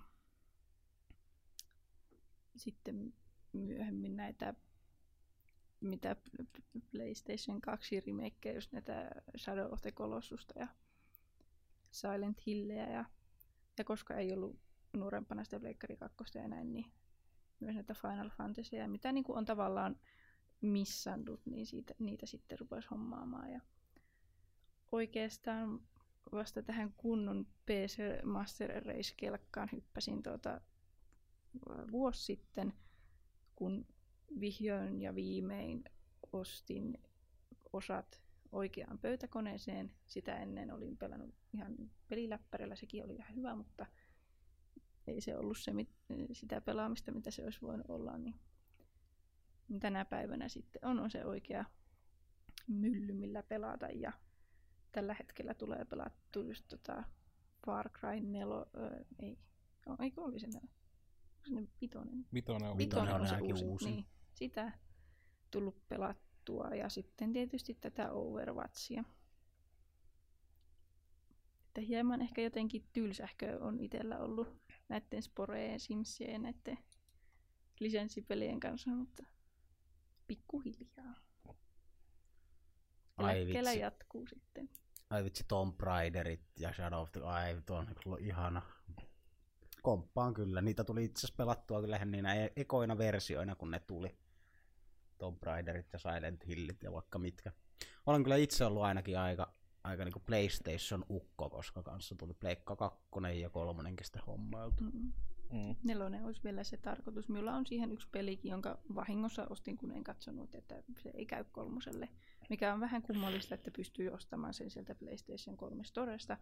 sitten 2.57 3.15
myöhemmin 3.53 4.17
näitä 4.17 4.55
mitä 5.81 6.17
PlayStation 6.91 7.61
2 7.61 8.01
remakeja, 8.01 8.55
just 8.55 8.73
näitä 8.73 9.11
Shadow 9.39 9.73
of 9.73 9.81
the 9.81 9.93
Colossusta 9.93 10.59
ja 10.59 10.69
Silent 11.91 12.47
Hillia 12.47 12.91
ja, 12.91 13.05
ja 13.79 13.85
koska 13.85 14.15
ei 14.15 14.33
ollut 14.33 14.59
nuorempana 14.93 15.45
sitä 15.45 15.61
Pleikkari 15.61 15.97
2 15.97 16.39
ja 16.39 16.49
näin, 16.49 16.73
niin 16.73 16.93
myös 17.61 17.75
näitä 17.75 17.95
Final 17.95 18.31
Fantasyja, 18.31 18.89
mitä 18.89 19.13
niin 19.13 19.25
kuin 19.25 19.39
on 19.39 19.45
tavallaan 19.45 19.97
missannut, 20.61 21.41
niin 21.47 21.67
siitä, 21.67 21.95
niitä 21.99 22.27
sitten 22.27 22.59
rupesi 22.59 22.89
hommaamaan. 22.91 23.53
Ja 23.53 23.61
oikeastaan 24.93 25.81
vasta 26.33 26.63
tähän 26.63 26.93
kunnon 26.97 27.47
PC 27.67 28.23
Master 28.25 28.85
Race-kelkkaan 28.85 29.69
hyppäsin 29.73 30.23
tuota, 30.23 30.61
vuosi 31.93 32.25
sitten, 32.25 32.73
kun 33.57 33.87
vihdoin 34.41 35.03
ja 35.03 35.15
viimein 35.15 35.85
ostin 36.33 36.99
osat 37.73 38.23
oikeaan 38.53 38.99
pöytäkoneeseen. 38.99 39.93
Sitä 40.07 40.37
ennen 40.37 40.73
olin 40.73 40.97
pelannut 40.97 41.35
ihan 41.53 41.91
peliläppärillä, 42.09 42.77
sekin 42.77 43.05
oli 43.05 43.15
ihan 43.15 43.37
hyvä, 43.37 43.55
mutta 43.55 43.87
ei 45.07 45.21
se 45.21 45.37
ollut 45.37 45.59
se, 45.59 45.73
sitä 46.33 46.61
pelaamista, 46.61 47.13
mitä 47.13 47.31
se 47.31 47.45
olisi 47.45 47.61
voinut 47.63 47.87
olla. 47.89 48.19
Niin 48.19 48.41
tänä 49.81 50.05
päivänä 50.05 50.49
sitten 50.49 50.85
on, 50.85 50.99
on 50.99 51.11
se 51.11 51.25
oikea 51.25 51.65
mylly, 52.67 53.13
millä 53.13 53.43
pelata. 53.43 53.87
Ja 53.87 54.13
tällä 54.93 55.15
hetkellä 55.15 55.55
tulee 55.55 55.85
pelattu 55.85 56.43
just 56.43 56.65
tota 56.69 57.05
Far 57.67 57.91
Cry 57.91 58.21
4, 58.21 58.47
öö, 58.77 59.05
ei, 59.19 59.39
oh, 59.87 59.97
eikö 60.01 60.21
oli 60.21 60.41
se, 60.41 60.47
se 60.51 60.61
vitonen? 61.81 62.27
Vitonen 62.35 62.71
on, 62.71 62.79
Vitonen 62.79 63.15
on 63.15 63.29
se 63.29 63.35
ainakin 63.35 63.55
uusi. 63.55 63.65
uusi. 63.65 63.91
Niin, 63.91 64.07
sitä 64.35 64.73
tullut 65.51 65.89
pelattua 65.89 66.69
ja 66.69 66.89
sitten 66.89 67.33
tietysti 67.33 67.75
tätä 67.81 68.13
Overwatchia. 68.13 69.05
Että 71.67 71.81
hieman 71.81 72.23
ehkä 72.23 72.43
jotenkin 72.43 72.89
tylsähkö 72.93 73.59
on 73.61 73.81
itsellä 73.81 74.19
ollut 74.19 74.49
näiden 74.89 75.23
Sporeen, 75.23 75.81
Simsien 75.81 76.33
ja 76.33 76.39
näiden 76.39 76.79
lisenssipelien 77.81 78.61
kanssa, 78.61 78.91
mutta 78.91 79.27
pikkuhiljaa. 80.27 81.30
Ai 83.25 83.47
vitsi. 83.47 83.79
jatkuu 83.79 84.27
sitten. 84.27 84.69
Ai 85.11 85.25
vitsi, 85.25 85.45
Tomb 85.49 85.81
Raiderit 85.81 86.41
ja 86.59 86.73
Shadow 86.73 87.01
of 87.01 87.13
the... 87.13 87.21
Ai, 87.21 87.63
tuo 87.67 87.77
on 87.77 87.87
kyllä 88.03 88.17
ihana. 88.21 88.63
Komppaan 89.83 90.35
kyllä. 90.35 90.61
Niitä 90.61 90.85
tuli 90.85 91.05
itse 91.05 91.21
asiassa 91.21 91.37
pelattua 91.37 91.81
kyllähän 91.81 92.11
niinä 92.11 92.35
e- 92.35 92.53
ekoina 92.57 92.99
versioina, 92.99 93.55
kun 93.55 93.71
ne 93.71 93.81
tuli. 93.81 94.17
Tomb 95.19 95.43
Raiderit 95.43 95.93
ja 95.93 95.99
Silent 95.99 96.47
Hillit 96.47 96.83
ja 96.83 96.93
vaikka 96.93 97.19
mitkä. 97.19 97.53
Olen 98.07 98.23
kyllä 98.23 98.37
itse 98.37 98.65
ollut 98.65 98.83
ainakin 98.83 99.19
aika, 99.19 99.55
aika 99.85 100.05
niinku 100.05 100.21
PlayStation 100.21 101.05
ukko, 101.11 101.51
koska 101.51 101.83
kanssa 101.83 102.15
tuli 102.15 102.35
Pleikka 102.35 102.77
2 102.77 102.99
ja 103.41 103.51
3 103.51 103.93
sitten 104.03 104.23
hommailtu. 104.27 104.85
Mm. 104.85 105.13
mm. 105.53 105.77
Nelonen 105.85 106.25
olisi 106.25 106.45
vielä 106.45 106.65
se 106.65 106.77
tarkoitus. 106.77 107.29
Minulla 107.29 107.53
on 107.53 107.67
siihen 107.67 107.93
yksi 107.93 108.09
pelikin, 108.13 108.51
jonka 108.51 108.79
vahingossa 108.95 109.47
ostin, 109.51 109.77
kun 109.77 109.93
en 109.93 110.05
katsonut, 110.05 110.55
että 110.55 110.83
se 111.03 111.11
ei 111.15 111.27
käy 111.27 111.45
kolmoselle. 111.45 112.09
Mikä 112.51 112.75
on 112.75 112.81
vähän 112.81 113.03
kummallista, 113.03 113.55
että 113.55 113.71
pystyy 113.71 114.09
ostamaan 114.09 114.55
sen 114.55 114.71
sieltä 114.71 114.95
PlayStation 114.95 115.57
3 115.57 115.85
Storesta, 115.85 116.39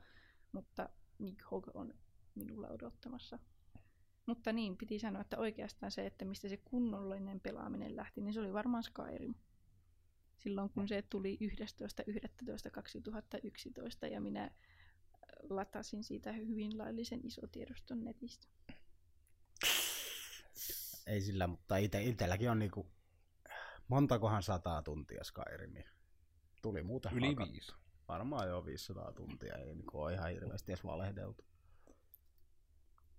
mutta 0.52 0.88
Nick 1.18 1.50
Hog 1.50 1.68
on 1.74 1.94
minulla 2.34 2.68
odottamassa. 2.68 3.38
Mutta 4.26 4.52
niin, 4.52 4.76
piti 4.76 4.98
sanoa, 4.98 5.20
että 5.20 5.38
oikeastaan 5.38 5.92
se, 5.92 6.06
että 6.06 6.24
mistä 6.24 6.48
se 6.48 6.56
kunnollinen 6.56 7.40
pelaaminen 7.40 7.96
lähti, 7.96 8.20
niin 8.20 8.34
se 8.34 8.40
oli 8.40 8.52
varmaan 8.52 8.82
Skyrim. 8.82 9.34
Silloin 10.36 10.70
kun 10.70 10.88
se 10.88 11.02
tuli 11.02 11.38
11.11.2011 11.42 11.48
ja 14.12 14.20
minä 14.20 14.44
äh, 14.44 14.50
latasin 15.50 16.04
siitä 16.04 16.32
hyvin 16.32 16.78
laillisen 16.78 17.26
isotiedoston 17.26 18.04
netistä. 18.04 18.46
Ei 21.06 21.20
sillä, 21.20 21.46
mutta 21.46 21.76
ite, 21.76 22.02
itelläkin 22.02 22.50
on 22.50 22.58
niinku 22.58 22.86
montakohan 23.88 24.42
sataa 24.42 24.82
tuntia 24.82 25.24
Skyrimia. 25.24 25.97
Tuli 26.62 26.82
muuten 26.82 27.12
Yli 27.12 27.28
hakattu. 27.28 27.52
viisi. 27.52 27.72
Varmaan 28.08 28.48
jo 28.48 28.64
500 28.64 29.12
tuntia, 29.12 29.54
ei 29.54 29.74
niinku 29.74 30.00
ole 30.00 30.14
ihan 30.14 30.30
hirveästi 30.30 30.72
edes 30.72 30.84
valehdeltu. 30.84 31.44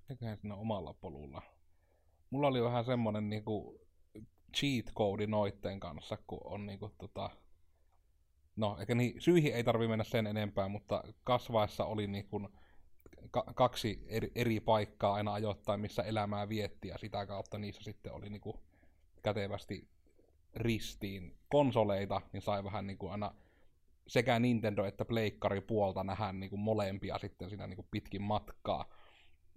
Eiköhän 0.10 0.38
siinä 0.38 0.55
omalla 0.55 0.93
polulla. 0.93 1.41
Mulla 2.29 2.48
oli 2.48 2.63
vähän 2.63 2.86
semmonen 2.86 3.29
niinku 3.29 3.81
cheat 4.58 4.86
code 4.96 5.27
noitten 5.27 5.79
kanssa, 5.79 6.17
kun 6.27 6.41
on 6.43 6.65
niinku 6.65 6.89
tota... 6.98 7.29
No, 8.55 8.77
eikä 8.79 8.96
niin, 8.96 9.22
syihin 9.22 9.55
ei 9.55 9.63
tarvi 9.63 9.88
mennä 9.88 10.03
sen 10.03 10.27
enempää, 10.27 10.67
mutta 10.67 11.03
kasvaessa 11.24 11.86
oli 11.86 12.08
niinku 12.08 12.50
ka- 13.31 13.53
kaksi 13.55 14.05
eri, 14.08 14.31
eri 14.36 14.60
paikkaa 14.60 15.13
aina 15.13 15.34
ajoittain, 15.34 15.79
missä 15.79 16.03
elämää 16.03 16.50
vietti, 16.50 16.88
ja 16.88 16.98
sitä 16.98 17.25
kautta 17.25 17.58
niissä 17.58 17.84
sitten 17.84 18.13
oli 18.13 18.29
niinku 18.29 18.60
kätevästi 19.22 19.89
ristiin 20.56 21.38
konsoleita, 21.50 22.22
niin 22.34 22.41
sai 22.41 22.63
vähän 22.63 22.88
niinku 22.88 23.08
aina 23.08 23.32
sekä 24.08 24.39
Nintendo 24.39 24.86
että 24.86 25.06
Pleikkari 25.06 25.62
puolta 25.62 26.03
nähdä 26.03 26.34
niinku 26.34 26.58
molempia 26.58 27.18
sitten 27.18 27.50
siinä 27.50 27.68
niinku 27.68 27.88
pitkin 27.91 28.22
matkaa. 28.22 28.89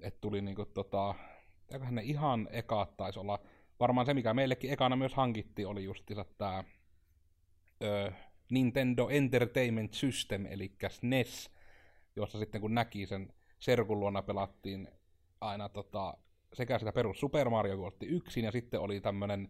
Et 0.00 0.20
tuli 0.20 0.42
niinku 0.42 0.64
tota, 0.64 1.14
eiköhän 1.72 1.94
ne 1.94 2.02
ihan 2.02 2.48
ekaat 2.50 2.96
taisi 2.96 3.20
olla, 3.20 3.38
varmaan 3.80 4.06
se 4.06 4.14
mikä 4.14 4.34
meillekin 4.34 4.70
ekana 4.70 4.96
myös 4.96 5.14
hankittiin 5.14 5.68
oli 5.68 5.84
justiinsa 5.84 6.24
tää 6.38 6.64
ö, 7.82 8.12
Nintendo 8.50 9.08
Entertainment 9.08 9.94
System, 9.94 10.46
eli 10.46 10.72
SNES, 10.88 11.50
jossa 12.16 12.38
sitten 12.38 12.60
kun 12.60 12.74
näki 12.74 13.06
sen 13.06 13.32
serkun 13.58 14.00
luona 14.00 14.22
pelattiin 14.22 14.88
aina 15.40 15.68
tota, 15.68 16.16
sekä 16.52 16.78
sitä 16.78 16.92
perus 16.92 17.20
Super 17.20 17.50
Mario 17.50 17.84
otti 17.84 18.06
yksin, 18.06 18.44
ja 18.44 18.50
sitten 18.50 18.80
oli 18.80 19.00
tämmönen 19.00 19.48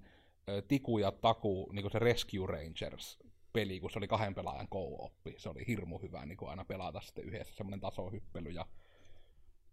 Tiku 0.68 0.98
ja 0.98 1.12
Taku, 1.12 1.70
niin 1.72 1.90
se 1.90 1.98
Rescue 1.98 2.46
Rangers 2.46 3.18
peli, 3.52 3.80
kun 3.80 3.90
se 3.90 3.98
oli 3.98 4.08
kahden 4.08 4.34
pelaajan 4.34 4.68
co-oppi. 4.68 5.34
Se 5.36 5.48
oli 5.48 5.66
hirmu 5.66 5.98
hyvä 5.98 6.26
niin 6.26 6.38
aina 6.46 6.64
pelata 6.64 7.00
sitten 7.00 7.24
yhdessä, 7.24 7.54
semmoinen 7.54 7.80
tasohyppely. 7.80 8.50
Ja 8.50 8.66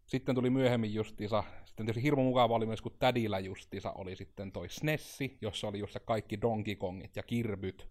sitten 0.06 0.36
tuli 0.36 0.50
myöhemmin 0.50 0.94
justiinsa, 0.94 1.44
sitten 1.66 1.86
tietysti 1.86 2.04
hirmu 2.04 2.24
mukava 2.24 2.56
oli 2.56 2.66
myös, 2.66 2.82
kun 2.82 2.96
tädillä 3.00 3.40
justiinsa 3.40 3.92
oli 3.92 4.16
sitten 4.16 4.52
toi 4.52 4.70
SNESsi, 4.70 5.38
jossa 5.42 5.68
oli 5.68 5.80
just 5.80 5.98
kaikki 6.06 6.42
Donkey 6.42 6.76
Kongit 6.76 7.16
ja 7.16 7.24
Kirbyt, 7.24 7.90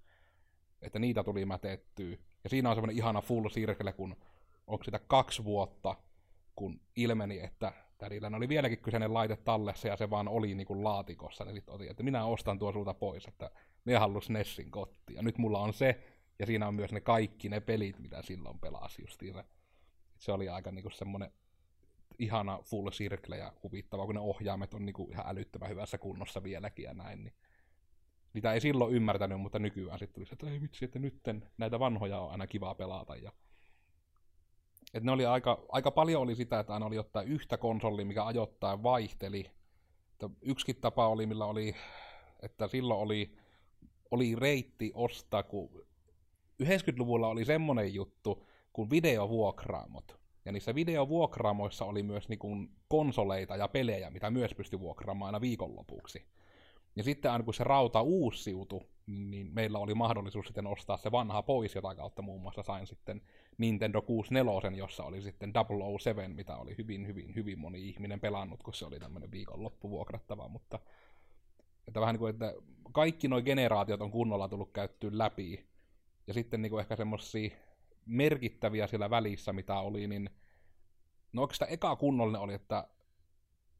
että 0.82 0.98
niitä 0.98 1.24
tuli 1.24 1.44
mätettyä. 1.44 2.16
Ja 2.44 2.50
siinä 2.50 2.68
on 2.70 2.76
semmoinen 2.76 2.96
ihana 2.96 3.20
full 3.20 3.48
circle, 3.48 3.92
kun 3.92 4.16
onko 4.66 4.84
sitä 4.84 4.98
kaksi 4.98 5.44
vuotta, 5.44 5.96
kun 6.56 6.80
ilmeni, 6.96 7.40
että 7.40 7.72
tädillä 7.98 8.30
oli 8.36 8.48
vieläkin 8.48 8.78
kyseinen 8.78 9.14
laite 9.14 9.36
tallessa 9.36 9.88
ja 9.88 9.96
se 9.96 10.10
vaan 10.10 10.28
oli 10.28 10.54
niin 10.54 10.66
kuin 10.66 10.84
laatikossa, 10.84 11.44
niin 11.44 11.54
sitten 11.54 11.74
otin, 11.74 11.90
että 11.90 12.02
minä 12.02 12.24
ostan 12.24 12.58
tuo 12.58 12.72
sulta 12.72 12.94
pois, 12.94 13.28
että 13.28 13.50
ne 13.84 13.96
halus 13.96 14.30
Nessin 14.30 14.70
kotiin. 14.70 15.16
Ja 15.16 15.22
nyt 15.22 15.38
mulla 15.38 15.60
on 15.60 15.72
se, 15.72 16.00
ja 16.38 16.46
siinä 16.46 16.68
on 16.68 16.74
myös 16.74 16.92
ne 16.92 17.00
kaikki 17.00 17.48
ne 17.48 17.60
pelit, 17.60 17.98
mitä 17.98 18.22
silloin 18.22 18.58
pelasi 18.58 19.02
justiinsa. 19.02 19.44
Se 20.18 20.32
oli 20.32 20.48
aika 20.48 20.72
niinku 20.72 20.90
semmonen 20.90 21.32
ihana 22.18 22.58
full 22.62 22.90
circle 22.90 23.36
ja 23.36 23.52
huvittava, 23.62 24.06
kun 24.06 24.14
ne 24.14 24.20
ohjaimet 24.20 24.74
on 24.74 24.86
niinku 24.86 25.08
ihan 25.12 25.24
älyttömän 25.28 25.68
hyvässä 25.68 25.98
kunnossa 25.98 26.42
vieläkin 26.42 26.84
ja 26.84 26.94
näin. 26.94 27.24
Niin 27.24 27.34
mitä 28.32 28.52
ei 28.52 28.60
silloin 28.60 28.94
ymmärtänyt, 28.94 29.40
mutta 29.40 29.58
nykyään 29.58 29.98
sitten 29.98 30.14
tuli 30.14 30.26
että 30.32 30.50
ei 30.50 30.60
vitsi, 30.60 30.84
että 30.84 30.98
nytten 30.98 31.50
näitä 31.58 31.78
vanhoja 31.78 32.20
on 32.20 32.30
aina 32.30 32.46
kiva 32.46 32.74
pelata. 32.74 33.16
Ja... 33.16 33.32
Et 34.98 35.04
ne 35.04 35.12
oli 35.12 35.26
aika, 35.26 35.64
aika 35.68 35.90
paljon 35.90 36.22
oli 36.22 36.36
sitä, 36.36 36.60
että 36.60 36.74
aina 36.74 36.86
oli 36.86 36.98
ottaa 36.98 37.22
yhtä 37.22 37.56
konsolia, 37.56 38.06
mikä 38.06 38.26
ajoittain 38.26 38.82
vaihteli. 38.82 39.50
Että 40.12 40.30
yksikin 40.42 40.80
tapa 40.80 41.08
oli, 41.08 41.26
millä 41.26 41.44
oli, 41.44 41.74
että 42.42 42.68
silloin 42.68 43.00
oli, 43.00 43.36
oli 44.10 44.34
reitti 44.34 44.92
ostaa, 44.94 45.42
kun 45.42 45.86
90-luvulla 46.62 47.28
oli 47.28 47.44
semmonen 47.44 47.94
juttu 47.94 48.46
kuin 48.72 48.90
videovuokraamot. 48.90 50.18
Ja 50.44 50.52
niissä 50.52 50.74
videovuokraamoissa 50.74 51.84
oli 51.84 52.02
myös 52.02 52.28
niin 52.28 52.38
kuin 52.38 52.70
konsoleita 52.88 53.56
ja 53.56 53.68
pelejä, 53.68 54.10
mitä 54.10 54.30
myös 54.30 54.54
pystyi 54.54 54.80
vuokraamaan 54.80 55.28
aina 55.28 55.40
viikonlopuksi. 55.40 56.26
Ja 56.96 57.02
sitten 57.02 57.30
aina 57.30 57.44
kun 57.44 57.54
se 57.54 57.64
rauta 57.64 58.02
uusiutui, 58.02 58.86
niin 59.06 59.54
meillä 59.54 59.78
oli 59.78 59.94
mahdollisuus 59.94 60.46
sitten 60.46 60.66
ostaa 60.66 60.96
se 60.96 61.12
vanha 61.12 61.42
pois, 61.42 61.74
jota 61.74 61.94
kautta 61.94 62.22
muun 62.22 62.42
muassa 62.42 62.62
sain 62.62 62.86
sitten 62.86 63.22
Nintendo 63.58 64.02
64, 64.02 64.78
jossa 64.78 65.04
oli 65.04 65.22
sitten 65.22 65.52
007, 65.98 66.30
mitä 66.30 66.56
oli 66.56 66.74
hyvin, 66.78 67.06
hyvin, 67.06 67.34
hyvin 67.34 67.58
moni 67.58 67.88
ihminen 67.88 68.20
pelannut, 68.20 68.62
kun 68.62 68.74
se 68.74 68.86
oli 68.86 69.00
tämmöinen 69.00 69.30
viikonloppu 69.30 69.90
vuokrattava, 69.90 70.48
mutta 70.48 70.78
että 71.88 72.00
vähän 72.00 72.12
niin 72.12 72.18
kuin, 72.18 72.30
että 72.30 72.54
kaikki 72.92 73.28
nuo 73.28 73.42
generaatiot 73.42 74.02
on 74.02 74.10
kunnolla 74.10 74.48
tullut 74.48 74.72
käyttyä 74.72 75.10
läpi, 75.12 75.66
ja 76.26 76.34
sitten 76.34 76.62
niin 76.62 76.70
kuin 76.70 76.80
ehkä 76.80 76.96
semmosia 76.96 77.50
merkittäviä 78.06 78.86
siellä 78.86 79.10
välissä, 79.10 79.52
mitä 79.52 79.80
oli, 79.80 80.06
niin 80.06 80.30
no 81.32 81.42
oikeastaan 81.42 81.72
eka 81.72 81.96
kunnollinen 81.96 82.40
oli, 82.40 82.54
että 82.54 82.88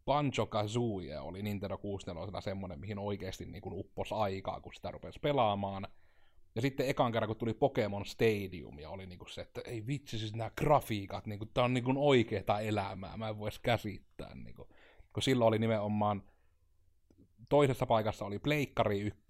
Banjo 0.05 0.47
Kazooie 0.47 1.21
oli 1.21 1.43
Nintendo 1.43 1.79
64 1.79 2.41
semmonen, 2.41 2.81
mihin 2.81 2.99
oikeasti 2.99 3.47
niin 3.47 3.63
kuin 3.63 3.79
uppos 3.79 4.13
aikaa, 4.13 4.61
kun 4.61 4.75
sitä 4.75 4.91
rupesi 4.91 5.19
pelaamaan. 5.21 5.89
Ja 6.55 6.63
sitten 6.63 6.89
ekan 6.89 7.13
kerran, 7.13 7.27
kun 7.29 7.37
tuli 7.37 7.55
Pokemon 7.55 8.07
Stadium, 8.07 8.79
ja 8.79 8.91
oli 8.91 9.07
niinku 9.07 9.27
se, 9.27 9.41
että 9.41 9.61
ei 9.65 9.87
vitsi, 9.87 10.19
siis 10.19 10.35
nämä 10.35 10.51
grafiikat, 10.57 11.27
niinku, 11.27 11.47
tää 11.47 11.65
on 11.65 11.75
niinku 11.75 11.93
oikeeta 11.97 12.61
elämää, 12.61 13.17
mä 13.17 13.29
en 13.29 13.39
vois 13.39 13.59
käsittää. 13.59 14.35
Niinku. 14.35 14.69
Kun 15.13 15.23
silloin 15.23 15.49
oli 15.49 15.59
nimenomaan, 15.59 16.23
toisessa 17.49 17.87
paikassa 17.87 18.25
oli 18.25 18.39
Pleikkari 18.39 19.01
1, 19.01 19.21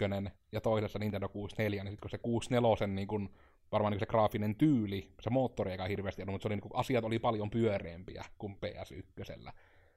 ja 0.53 0.61
toisessa 0.61 0.99
Nintendo 0.99 1.29
64, 1.29 1.85
niin 1.85 1.93
sitten 1.93 2.03
kun 2.03 2.11
se 2.11 2.19
64 2.19 2.95
niin 2.95 3.09
kun 3.09 3.31
varmaan 3.73 3.91
niin 3.91 4.01
se 4.01 4.07
graafinen 4.07 4.57
tyyli, 4.57 5.13
se 5.21 5.31
moottori 5.31 5.71
eikä 5.71 5.85
hirveästi 5.85 6.23
ollut, 6.23 6.33
mutta 6.33 6.43
se 6.43 6.49
oli, 6.49 6.57
niin 6.57 6.71
asiat 6.75 7.05
oli 7.05 7.19
paljon 7.19 7.51
pyöreämpiä 7.51 8.25
kuin 8.39 8.59
PS1. 8.67 9.53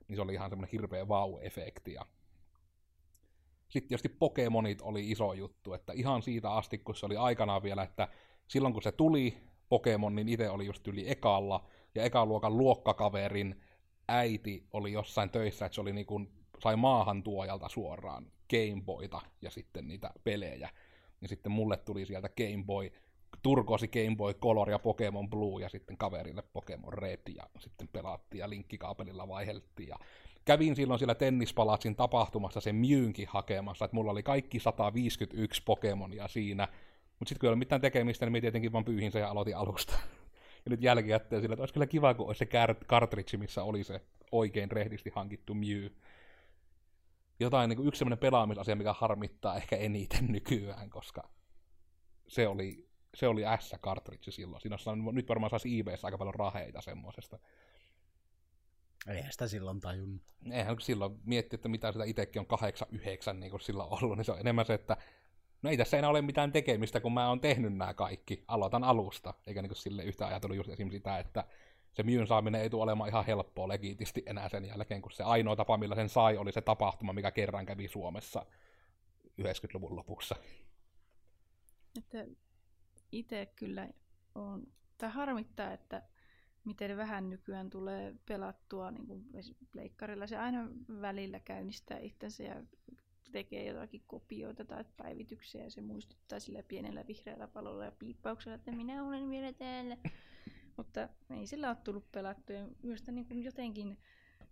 Niin 0.08 0.16
se 0.16 0.22
oli 0.22 0.34
ihan 0.34 0.50
semmoinen 0.50 0.72
hirveä 0.72 1.04
vau-efekti. 1.04 1.94
Ja 1.94 2.06
sitten 3.72 3.90
tietysti 3.90 4.10
Pokemonit 4.10 4.82
oli 4.82 5.12
iso 5.12 5.34
juttu, 5.34 5.74
että 5.74 5.94
ihan 5.94 6.22
siitä 6.22 6.52
asti, 6.52 6.78
kun 6.78 6.96
se 6.96 7.06
oli 7.06 7.18
aikanaan 7.18 7.64
vielä, 7.64 7.84
että 7.84 8.08
silloin 8.48 8.74
kun 8.74 8.84
se 8.84 8.92
tuli, 8.92 9.38
Pokemon, 9.70 10.16
niin 10.16 10.30
itse 10.30 10.50
oli 10.50 10.66
just 10.66 10.88
yli 10.88 11.12
ekalla, 11.12 11.68
ja 11.96 12.04
ekaluokan 12.04 12.58
luokkakaverin 12.58 13.62
äiti 14.08 14.68
oli 14.74 14.92
jossain 14.92 15.30
töissä, 15.30 15.66
että 15.66 15.76
se 15.76 15.82
oli 15.82 15.94
niin 15.94 16.06
kuin, 16.06 16.30
sai 16.60 16.76
maahantuojalta 16.76 17.70
suoraan 17.70 18.32
Gameboyta 18.50 19.22
ja 19.42 19.52
sitten 19.52 19.88
niitä 19.88 20.12
pelejä. 20.24 20.70
Ja 21.22 21.28
sitten 21.28 21.52
mulle 21.52 21.78
tuli 21.78 22.06
sieltä 22.06 22.30
Game 22.30 22.64
Boy, 22.66 22.92
turkoosi 23.42 23.88
Game 23.88 24.16
Boy 24.16 24.34
Color 24.34 24.70
ja 24.70 24.80
Pokemon 24.80 25.30
Blue 25.30 25.62
ja 25.62 25.70
sitten 25.70 25.98
kaverille 25.98 26.44
Pokemon 26.54 26.94
Red 26.94 27.22
ja 27.36 27.44
sitten 27.60 27.88
pelattiin 27.88 28.40
ja 28.40 28.50
linkkikaapelilla 28.50 29.28
vaiheltiin 29.28 29.90
ja 29.90 29.96
kävin 30.46 30.76
silloin 30.76 31.00
siellä 31.00 31.16
tennispalatsin 31.16 31.96
tapahtumassa 31.96 32.62
sen 32.62 32.76
Mewinkin 32.76 33.28
hakemassa, 33.28 33.86
että 33.86 33.96
mulla 33.96 34.12
oli 34.12 34.24
kaikki 34.24 34.60
151 34.60 35.62
Pokemonia 35.66 36.28
siinä, 36.28 36.68
mutta 37.20 37.30
sitten 37.30 37.40
kun 37.40 37.48
ei 37.48 37.52
ole 37.52 37.60
mitään 37.60 37.82
tekemistä, 37.82 38.26
niin 38.26 38.32
mä 38.32 38.42
tietenkin 38.42 38.72
vaan 38.72 38.86
pyyhin 38.86 39.12
sen 39.12 39.20
ja 39.20 39.30
aloitin 39.30 39.58
alusta. 39.58 39.94
ja 40.66 40.70
nyt 40.70 40.82
jälkijätteen 40.82 41.42
sillä, 41.42 41.54
että 41.54 41.62
olisi 41.62 41.74
kyllä 41.74 41.88
kiva, 41.88 42.14
kun 42.14 42.28
olisi 42.28 42.40
se 42.40 42.46
cartridge, 42.86 43.38
missä 43.38 43.64
oli 43.64 43.84
se 43.84 44.02
oikein 44.32 44.72
rehdisti 44.72 45.12
hankittu 45.16 45.54
Mew. 45.54 45.86
Jotain 47.40 47.70
niin 47.70 47.78
kuin 47.78 47.88
yksi 47.88 48.00
sellainen 48.00 48.18
pelaamisasia, 48.18 48.76
mikä 48.76 48.94
harmittaa 48.94 49.58
ehkä 49.58 49.76
eniten 49.76 50.28
nykyään, 50.32 50.90
koska 50.90 51.30
se 52.28 52.48
oli, 52.48 52.90
se 53.16 53.28
oli 53.28 53.42
S-cartridge 53.60 54.32
silloin. 54.32 54.62
Siinä 54.62 54.74
olisi, 54.74 55.02
nyt 55.12 55.30
varmaan 55.30 55.50
saisi 55.50 55.80
eBayssä 55.80 56.08
aika 56.08 56.18
paljon 56.18 56.36
raheita 56.36 56.82
semmoisesta. 56.82 57.40
Eihän 59.08 59.32
sitä 59.32 59.48
silloin 59.48 59.80
tajunnut. 59.80 60.22
Eihän 60.52 60.80
silloin 60.80 61.20
mietti, 61.26 61.56
että 61.56 61.70
mitä 61.70 61.92
sitä 61.92 62.04
itsekin 62.04 62.40
on 62.40 62.60
8-9 63.32 63.34
niin 63.34 63.52
kuin 63.52 63.62
sillä 63.62 63.84
ollut, 63.84 64.18
niin 64.18 64.26
se 64.26 64.32
on 64.32 64.40
enemmän 64.40 64.66
se, 64.66 64.74
että 64.74 64.98
no 65.62 65.70
ei 65.70 65.78
tässä 65.78 65.98
enää 65.98 66.10
ole 66.10 66.22
mitään 66.22 66.52
tekemistä, 66.52 67.00
kun 67.00 67.14
mä 67.14 67.30
oon 67.30 67.42
tehnyt 67.42 67.74
nämä 67.74 67.94
kaikki, 67.94 68.44
aloitan 68.48 68.84
alusta, 68.84 69.34
eikä 69.48 69.62
niin 69.62 69.76
sille 69.76 70.04
yhtä 70.04 70.28
ajatellut 70.28 70.58
just 70.58 70.70
esimerkiksi 70.70 70.98
sitä, 70.98 71.20
että 71.20 71.44
se 71.94 72.04
myyn 72.04 72.28
saaminen 72.28 72.62
ei 72.62 72.70
tule 72.70 72.84
olemaan 72.84 73.10
ihan 73.10 73.26
helppoa 73.26 73.68
legitisti 73.68 74.24
enää 74.26 74.50
sen 74.50 74.66
jälkeen, 74.66 75.02
kun 75.02 75.12
se 75.12 75.24
ainoa 75.24 75.56
tapa, 75.56 75.78
millä 75.78 75.96
sen 75.96 76.10
sai, 76.10 76.38
oli 76.38 76.52
se 76.52 76.62
tapahtuma, 76.62 77.14
mikä 77.14 77.32
kerran 77.32 77.66
kävi 77.66 77.88
Suomessa 77.88 78.46
90-luvun 79.42 79.96
lopussa. 79.96 80.36
Että 81.98 82.26
itse 83.12 83.46
kyllä 83.56 83.90
on, 84.36 84.68
tai 84.98 85.10
harmittaa, 85.10 85.74
että 85.74 86.02
miten 86.66 86.98
vähän 86.98 87.30
nykyään 87.30 87.70
tulee 87.70 88.16
pelattua 88.26 88.92
niin 88.92 89.08
kuin 89.08 89.26
pleikkarilla. 89.72 90.28
Se 90.28 90.38
aina 90.38 90.68
välillä 91.02 91.40
käynnistää 91.40 91.98
itsensä 91.98 92.44
ja 92.44 92.64
tekee 93.32 93.66
jotakin 93.66 94.04
kopioita 94.08 94.66
tai 94.66 94.86
päivityksiä 94.98 95.64
ja 95.64 95.72
se 95.72 95.82
muistuttaa 95.82 96.40
sillä 96.40 96.64
pienellä 96.64 97.08
vihreällä 97.08 97.48
palolla 97.48 97.86
ja 97.86 97.92
piippauksella, 97.92 98.56
että 98.56 98.72
minä 98.72 99.04
olen 99.04 99.30
vielä 99.30 99.54
täällä. 99.54 99.98
Mutta 100.78 101.10
ei 101.30 101.48
sillä 101.48 101.70
ole 101.70 101.78
tullut 101.84 102.12
pelattua. 102.12 102.56
Myös 102.84 103.08
niin 103.08 103.26
kuin 103.26 103.44
jotenkin, 103.44 103.98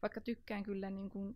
vaikka 0.02 0.22
tykkään 0.22 0.64
kyllä 0.64 0.90
niin 0.90 1.10
kuin 1.10 1.36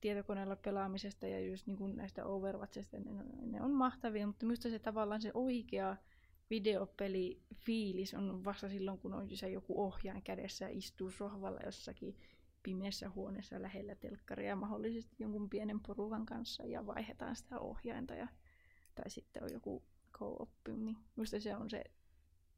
tietokoneella 0.00 0.56
pelaamisesta 0.56 1.26
ja 1.26 1.40
just 1.40 1.66
niin 1.66 1.76
kuin 1.76 1.96
näistä 1.96 2.24
Overwatchista, 2.24 2.96
ne, 2.98 3.24
ne 3.40 3.62
on 3.62 3.70
mahtavia, 3.70 4.26
mutta 4.26 4.46
myös 4.46 4.62
se 4.62 4.78
tavallaan 4.78 5.22
se 5.22 5.30
oikea 5.34 5.96
videopeli 6.50 7.42
fiilis 7.54 8.14
on 8.14 8.44
vasta 8.44 8.68
silloin, 8.68 8.98
kun 8.98 9.14
on 9.14 9.36
se 9.36 9.50
joku 9.50 9.82
ohjaan 9.82 10.22
kädessä 10.22 10.64
ja 10.64 10.70
istuu 10.70 11.10
sohvalla 11.10 11.60
jossakin 11.64 12.16
pimeässä 12.62 13.10
huoneessa 13.10 13.62
lähellä 13.62 13.94
telkkaria 13.94 14.56
mahdollisesti 14.56 15.16
jonkun 15.18 15.50
pienen 15.50 15.80
porukan 15.80 16.26
kanssa 16.26 16.64
ja 16.64 16.86
vaihdetaan 16.86 17.36
sitä 17.36 17.58
ohjainta 17.58 18.14
ja, 18.14 18.28
tai 18.94 19.10
sitten 19.10 19.42
on 19.42 19.52
joku 19.52 19.82
co-op, 20.12 20.50
niin 20.76 20.96
minusta 21.16 21.40
se 21.40 21.56
on 21.56 21.70
se 21.70 21.84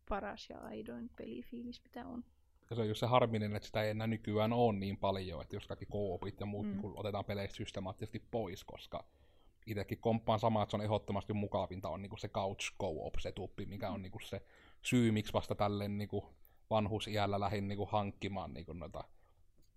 paras 0.09 0.51
ja 0.51 0.59
aidoin 0.59 1.11
pelifiilis, 1.17 1.83
mitä 1.85 2.07
on. 2.07 2.25
Ja 2.71 2.77
se 2.77 2.83
on 2.83 2.89
just 2.89 3.01
se 3.01 3.07
harminen, 3.07 3.57
että 3.57 3.67
sitä 3.67 3.83
ei 3.83 3.91
enää 3.91 4.07
nykyään 4.07 4.53
ole 4.53 4.79
niin 4.79 4.97
paljon, 4.97 5.43
että 5.43 5.57
jos 5.57 5.67
kaikki 5.67 5.87
co-opit 5.87 6.41
ja 6.41 6.47
muut 6.47 6.67
mm. 6.67 6.73
Niin 6.73 6.93
otetaan 6.99 7.25
peleistä 7.25 7.57
systemaattisesti 7.57 8.23
pois, 8.31 8.65
koska 8.65 9.05
itsekin 9.67 9.99
komppaan 9.99 10.41
sama, 10.41 10.63
että 10.63 10.71
se 10.71 10.77
on 10.77 10.83
ehdottomasti 10.83 11.33
mukavinta 11.33 11.89
on 11.89 12.03
niinku 12.03 12.17
se 12.17 12.29
couch 12.29 12.73
co-op 12.81 13.15
setuppi, 13.19 13.67
mikä 13.67 13.91
on 13.91 14.03
niinku 14.03 14.19
se 14.19 14.43
syy, 14.83 15.13
miksi 15.13 15.33
vasta 15.33 15.55
tälleen 15.55 15.99
niinku 15.99 16.35
vanhusiällä 16.71 17.41
lähdin 17.41 17.69
niinku 17.69 17.87
hankkimaan 17.87 18.55
niinku 18.55 18.73
noita 18.73 19.05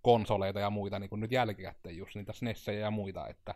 konsoleita 0.02 0.60
ja 0.60 0.69
muita 0.69 1.00
niin 1.00 1.10
kuin 1.10 1.19
nyt 1.19 1.32
jälkikäteen 1.32 1.97
just 1.97 2.15
niitä 2.15 2.34
SNESejä 2.34 2.80
ja 2.80 2.91
muita, 2.91 3.28
että 3.28 3.56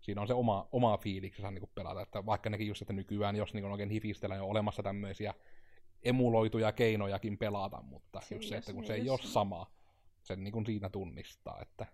siinä 0.00 0.20
on 0.20 0.26
se 0.26 0.34
oma, 0.34 0.68
oma 0.72 0.96
fiiliksensä 0.96 1.50
niin 1.50 1.70
pelata, 1.74 2.02
että 2.02 2.26
vaikka 2.26 2.50
nekin 2.50 2.66
just, 2.66 2.82
että 2.82 2.92
nykyään, 2.92 3.36
jos 3.36 3.54
niin 3.54 3.64
oikein 3.64 3.90
hifistellään, 3.90 4.42
on 4.42 4.48
olemassa 4.48 4.82
tämmöisiä 4.82 5.34
emuloituja 6.02 6.72
keinojakin 6.72 7.38
pelata, 7.38 7.82
mutta 7.82 8.20
se, 8.20 8.34
just 8.34 8.48
se, 8.48 8.56
että 8.56 8.72
kun 8.72 8.86
se 8.86 8.94
ei 8.94 9.10
ole 9.10 9.18
sama, 9.22 9.66
sen 10.22 10.44
niin 10.44 10.52
kuin 10.52 10.66
siinä 10.66 10.88
tunnistaa, 10.88 11.58
että 11.62 11.86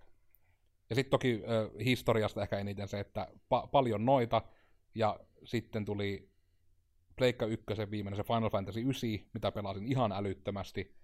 ja 0.95 0.97
sitten 0.97 1.11
toki 1.11 1.43
äh, 1.45 1.85
historiasta 1.85 2.43
ehkä 2.43 2.59
eniten 2.59 2.89
se, 2.89 3.01
että 3.01 3.29
pa- 3.33 3.69
paljon 3.71 4.05
noita, 4.05 4.43
ja 4.95 5.21
sitten 5.45 5.85
tuli 5.85 6.29
Pleikka 7.17 7.47
1 7.47 7.67
viimeinen, 7.91 8.17
se 8.17 8.23
Final 8.23 8.51
Fantasy 8.51 8.81
9, 8.81 9.11
mitä 9.33 9.53
pelasin 9.53 9.87
ihan 9.87 10.13
älyttömästi, 10.13 10.97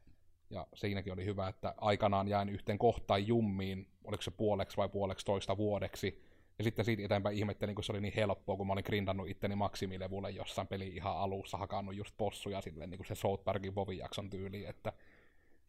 ja 0.50 0.66
siinäkin 0.74 1.12
oli 1.12 1.24
hyvä, 1.24 1.48
että 1.48 1.74
aikanaan 1.76 2.28
jäin 2.28 2.48
yhteen 2.48 2.78
kohtaan 2.78 3.26
jummiin, 3.26 3.88
oliko 4.04 4.22
se 4.22 4.30
puoleksi 4.30 4.76
vai 4.76 4.88
puoleksi 4.88 5.26
toista 5.26 5.56
vuodeksi. 5.56 6.22
Ja 6.58 6.64
sitten 6.64 6.84
siitä 6.84 7.02
eteenpäin 7.02 7.36
ihmettelin, 7.36 7.74
kun 7.74 7.84
se 7.84 7.92
oli 7.92 8.00
niin 8.00 8.14
helppoa, 8.16 8.56
kun 8.56 8.66
mä 8.66 8.72
olin 8.72 8.84
grindannut 8.86 9.28
itteni 9.28 9.54
maksimilevulle 9.56 10.30
jossain 10.30 10.68
peli 10.68 10.88
ihan 10.88 11.16
alussa, 11.16 11.58
hakannut 11.58 11.96
just 11.96 12.14
possuja 12.18 12.60
silleen, 12.60 12.90
niin 12.90 12.98
kuin 12.98 13.06
se 13.06 13.14
South 13.14 13.44
Parkin 13.44 13.74
Vovi-jakson 13.74 14.30
tyyli. 14.30 14.64
Että... 14.64 14.92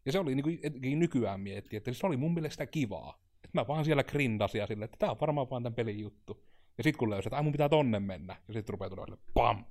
Ja 0.06 0.12
se 0.12 0.18
oli 0.18 0.34
niin 0.34 0.42
kuin 0.42 0.60
nykyään 0.98 1.40
miettiä, 1.40 1.76
että 1.76 1.92
se 1.92 2.06
oli 2.06 2.16
mun 2.16 2.34
mielestä 2.34 2.66
kivaa. 2.66 3.22
Mä 3.52 3.66
vaan 3.68 3.84
siellä 3.84 4.04
grindasin 4.04 4.58
ja 4.58 4.66
silleen, 4.66 4.84
että 4.84 4.96
tää 4.98 5.10
on 5.10 5.20
varmaan 5.20 5.50
vaan 5.50 5.62
tämän 5.62 5.74
pelin 5.74 6.00
juttu. 6.00 6.44
Ja 6.78 6.84
sitten 6.84 6.98
kun 6.98 7.10
löysin, 7.10 7.28
että 7.28 7.36
ai 7.36 7.42
mun 7.42 7.52
pitää 7.52 7.68
tonne 7.68 8.00
mennä. 8.00 8.36
Ja 8.48 8.54
sitten 8.54 8.72
rupeaa 8.72 8.90
tulla 8.90 9.04
silleen, 9.04 9.24
pam, 9.34 9.64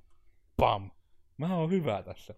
pam. 0.56 0.90
Mä 1.36 1.56
oon 1.56 1.70
hyvä 1.70 2.02
tässä. 2.02 2.34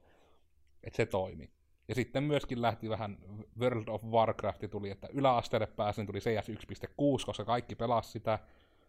Että 0.83 0.97
se 0.97 1.07
toimi. 1.07 1.51
Ja 1.88 1.94
sitten 1.94 2.25
myöskin 2.25 2.62
lähti 2.62 2.88
vähän 2.88 3.18
World 3.61 3.88
of 3.88 4.05
Warcraft 4.05 4.61
tuli, 4.70 4.90
että 4.90 5.09
yläasteelle 5.12 5.66
pääsin, 5.66 6.07
tuli 6.07 6.18
CS 6.18 6.49
1.6, 6.49 7.27
koska 7.27 7.44
kaikki 7.44 7.75
pelasi 7.75 8.11
sitä. 8.11 8.38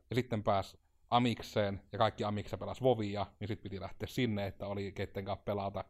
Ja 0.10 0.15
sitten 0.15 0.43
pääsi 0.43 0.77
Amikseen, 1.10 1.81
ja 1.91 1.97
kaikki 1.97 2.23
Amikse 2.23 2.58
pelasi 2.58 2.81
Vovia, 2.81 3.25
niin 3.39 3.47
sitten 3.47 3.63
piti 3.63 3.79
lähteä 3.79 4.08
sinne, 4.08 4.47
että 4.47 4.67
oli 4.67 4.91
keitten 4.91 5.25
kanssa 5.25 5.43
pelata. 5.45 5.84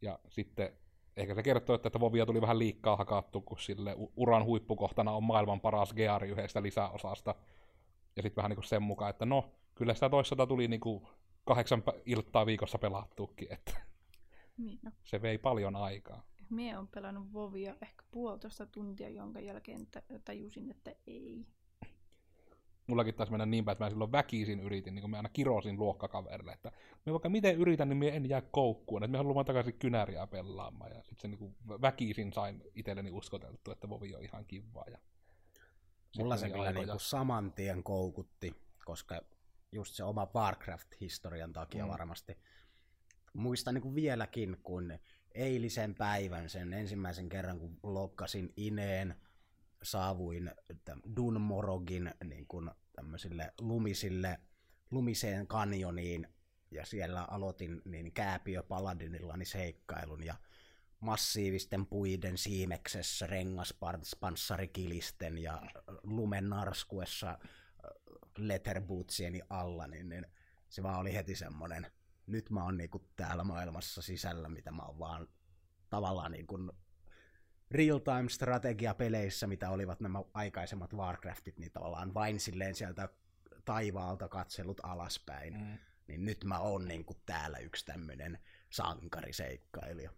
Ja 0.00 0.18
sitten 0.28 0.72
ehkä 1.16 1.34
se 1.34 1.42
kertoo, 1.42 1.76
että, 1.76 1.88
että 1.88 2.00
Vovia 2.00 2.26
tuli 2.26 2.40
vähän 2.40 2.58
liikkaa 2.58 2.96
hakattu, 2.96 3.40
kun 3.40 3.58
sille 3.58 3.96
uran 4.16 4.44
huippukohtana 4.44 5.12
on 5.12 5.24
maailman 5.24 5.60
paras 5.60 5.94
Geari 5.94 6.28
yhdestä 6.28 6.62
lisäosasta. 6.62 7.34
Ja 8.16 8.22
sitten 8.22 8.36
vähän 8.36 8.50
niin 8.50 8.56
kuin 8.56 8.64
sen 8.68 8.82
mukaan, 8.82 9.10
että 9.10 9.26
no, 9.26 9.52
kyllä 9.74 9.94
sitä 9.94 10.10
toisaalta 10.10 10.46
tuli 10.46 10.68
niin 10.68 10.80
kuin 10.80 11.06
kahdeksan 11.44 11.82
iltaa 12.06 12.46
viikossa 12.46 12.78
pelattukin, 12.78 13.52
että 13.52 13.72
niin, 14.56 14.78
no. 14.82 14.90
se 15.04 15.22
vei 15.22 15.38
paljon 15.38 15.76
aikaa. 15.76 16.22
Mie 16.50 16.78
on 16.78 16.88
pelannut 16.88 17.32
Vovia 17.32 17.76
ehkä 17.82 18.04
puolitoista 18.10 18.66
tuntia, 18.66 19.08
jonka 19.08 19.40
jälkeen 19.40 19.88
tajusin, 20.24 20.70
että 20.70 20.94
ei. 21.06 21.46
Mullakin 22.86 23.14
taisi 23.14 23.32
mennä 23.32 23.46
niin 23.46 23.64
päin, 23.64 23.72
että 23.72 23.84
mä 23.84 23.90
silloin 23.90 24.12
väkisin 24.12 24.60
yritin, 24.60 24.94
niin 24.94 25.00
kuin 25.00 25.10
mä 25.10 25.16
aina 25.16 25.28
kirosin 25.28 25.78
luokkakaverille, 25.78 26.52
että 26.52 26.72
mä 27.06 27.12
vaikka 27.12 27.28
miten 27.28 27.56
yritän, 27.56 27.88
niin 27.88 27.96
mä 27.96 28.04
en 28.04 28.28
jää 28.28 28.40
koukkuun, 28.40 29.04
että 29.04 29.12
mä 29.12 29.18
haluan 29.18 29.46
takaisin 29.46 29.78
kynäriä 29.78 30.26
pelaamaan, 30.26 30.90
ja 30.90 31.02
sitten 31.02 31.20
se 31.20 31.28
niin 31.28 31.38
kuin 31.38 31.56
väkisin 31.68 32.32
sain 32.32 32.62
itselleni 32.74 33.10
uskoteltu, 33.10 33.70
että 33.70 33.88
Vovi 33.88 34.14
on 34.14 34.22
ihan 34.22 34.44
kivaa. 34.44 34.84
Ja 34.90 34.98
Mulla 36.18 36.36
se 36.36 36.50
kyllä 36.50 36.72
niin 36.72 36.88
kuin 36.88 37.00
saman 37.00 37.52
tien 37.52 37.82
koukutti, 37.82 38.54
koska 38.84 39.20
just 39.72 39.94
se 39.94 40.04
oma 40.04 40.28
Warcraft-historian 40.34 41.52
takia 41.52 41.84
mm. 41.84 41.90
varmasti. 41.90 42.38
Muistan 43.32 43.74
niin 43.74 43.82
kuin 43.82 43.94
vieläkin, 43.94 44.56
kun 44.62 44.98
eilisen 45.34 45.94
päivän, 45.94 46.48
sen 46.48 46.72
ensimmäisen 46.72 47.28
kerran, 47.28 47.58
kun 47.58 47.78
lokkasin 47.82 48.52
Ineen, 48.56 49.16
saavuin 49.82 50.50
Dunmorogin 51.16 52.14
niin 52.24 52.46
kuin 52.46 52.70
tämmöisille 52.92 53.52
lumisille, 53.60 54.40
lumiseen 54.90 55.46
kanjoniin, 55.46 56.28
ja 56.70 56.86
siellä 56.86 57.24
aloitin 57.24 57.82
niin 57.84 58.12
Kääpiö 58.12 58.62
Paladinillani 58.62 59.44
seikkailun, 59.44 60.24
ja 60.24 60.34
massiivisten 61.00 61.86
puiden 61.86 62.38
siimeksessä, 62.38 63.26
rengaspanssarikilisten 63.26 65.38
ja 65.38 65.62
lumen 66.02 66.48
narskuessa 66.48 67.38
letterbootsieni 68.38 69.40
alla, 69.50 69.86
niin, 69.86 70.08
niin 70.08 70.26
se 70.68 70.82
vaan 70.82 71.00
oli 71.00 71.14
heti 71.14 71.36
semmoinen 71.36 71.86
nyt 72.26 72.50
mä 72.50 72.64
oon 72.64 72.76
niinku 72.76 73.08
täällä 73.16 73.44
maailmassa 73.44 74.02
sisällä, 74.02 74.48
mitä 74.48 74.70
mä 74.70 74.82
oon 74.82 74.98
vaan 74.98 75.28
tavallaan 75.90 76.32
niinku 76.32 76.58
real-time 77.72 78.28
strategiapeleissä, 78.28 79.46
mitä 79.46 79.70
olivat 79.70 80.00
nämä 80.00 80.22
aikaisemmat 80.34 80.94
Warcraftit, 80.94 81.58
niin 81.58 81.72
tavallaan 81.72 82.14
vain 82.14 82.40
silleen 82.40 82.74
sieltä 82.74 83.08
taivaalta 83.64 84.28
katsellut 84.28 84.80
alaspäin. 84.82 85.54
Mm. 85.54 85.78
Niin 86.06 86.24
nyt 86.24 86.44
mä 86.44 86.58
oon 86.58 86.88
niinku 86.88 87.14
täällä 87.26 87.58
yksi 87.58 87.86
tämmönen 87.86 88.38
sankariseikkailija. 88.70 90.10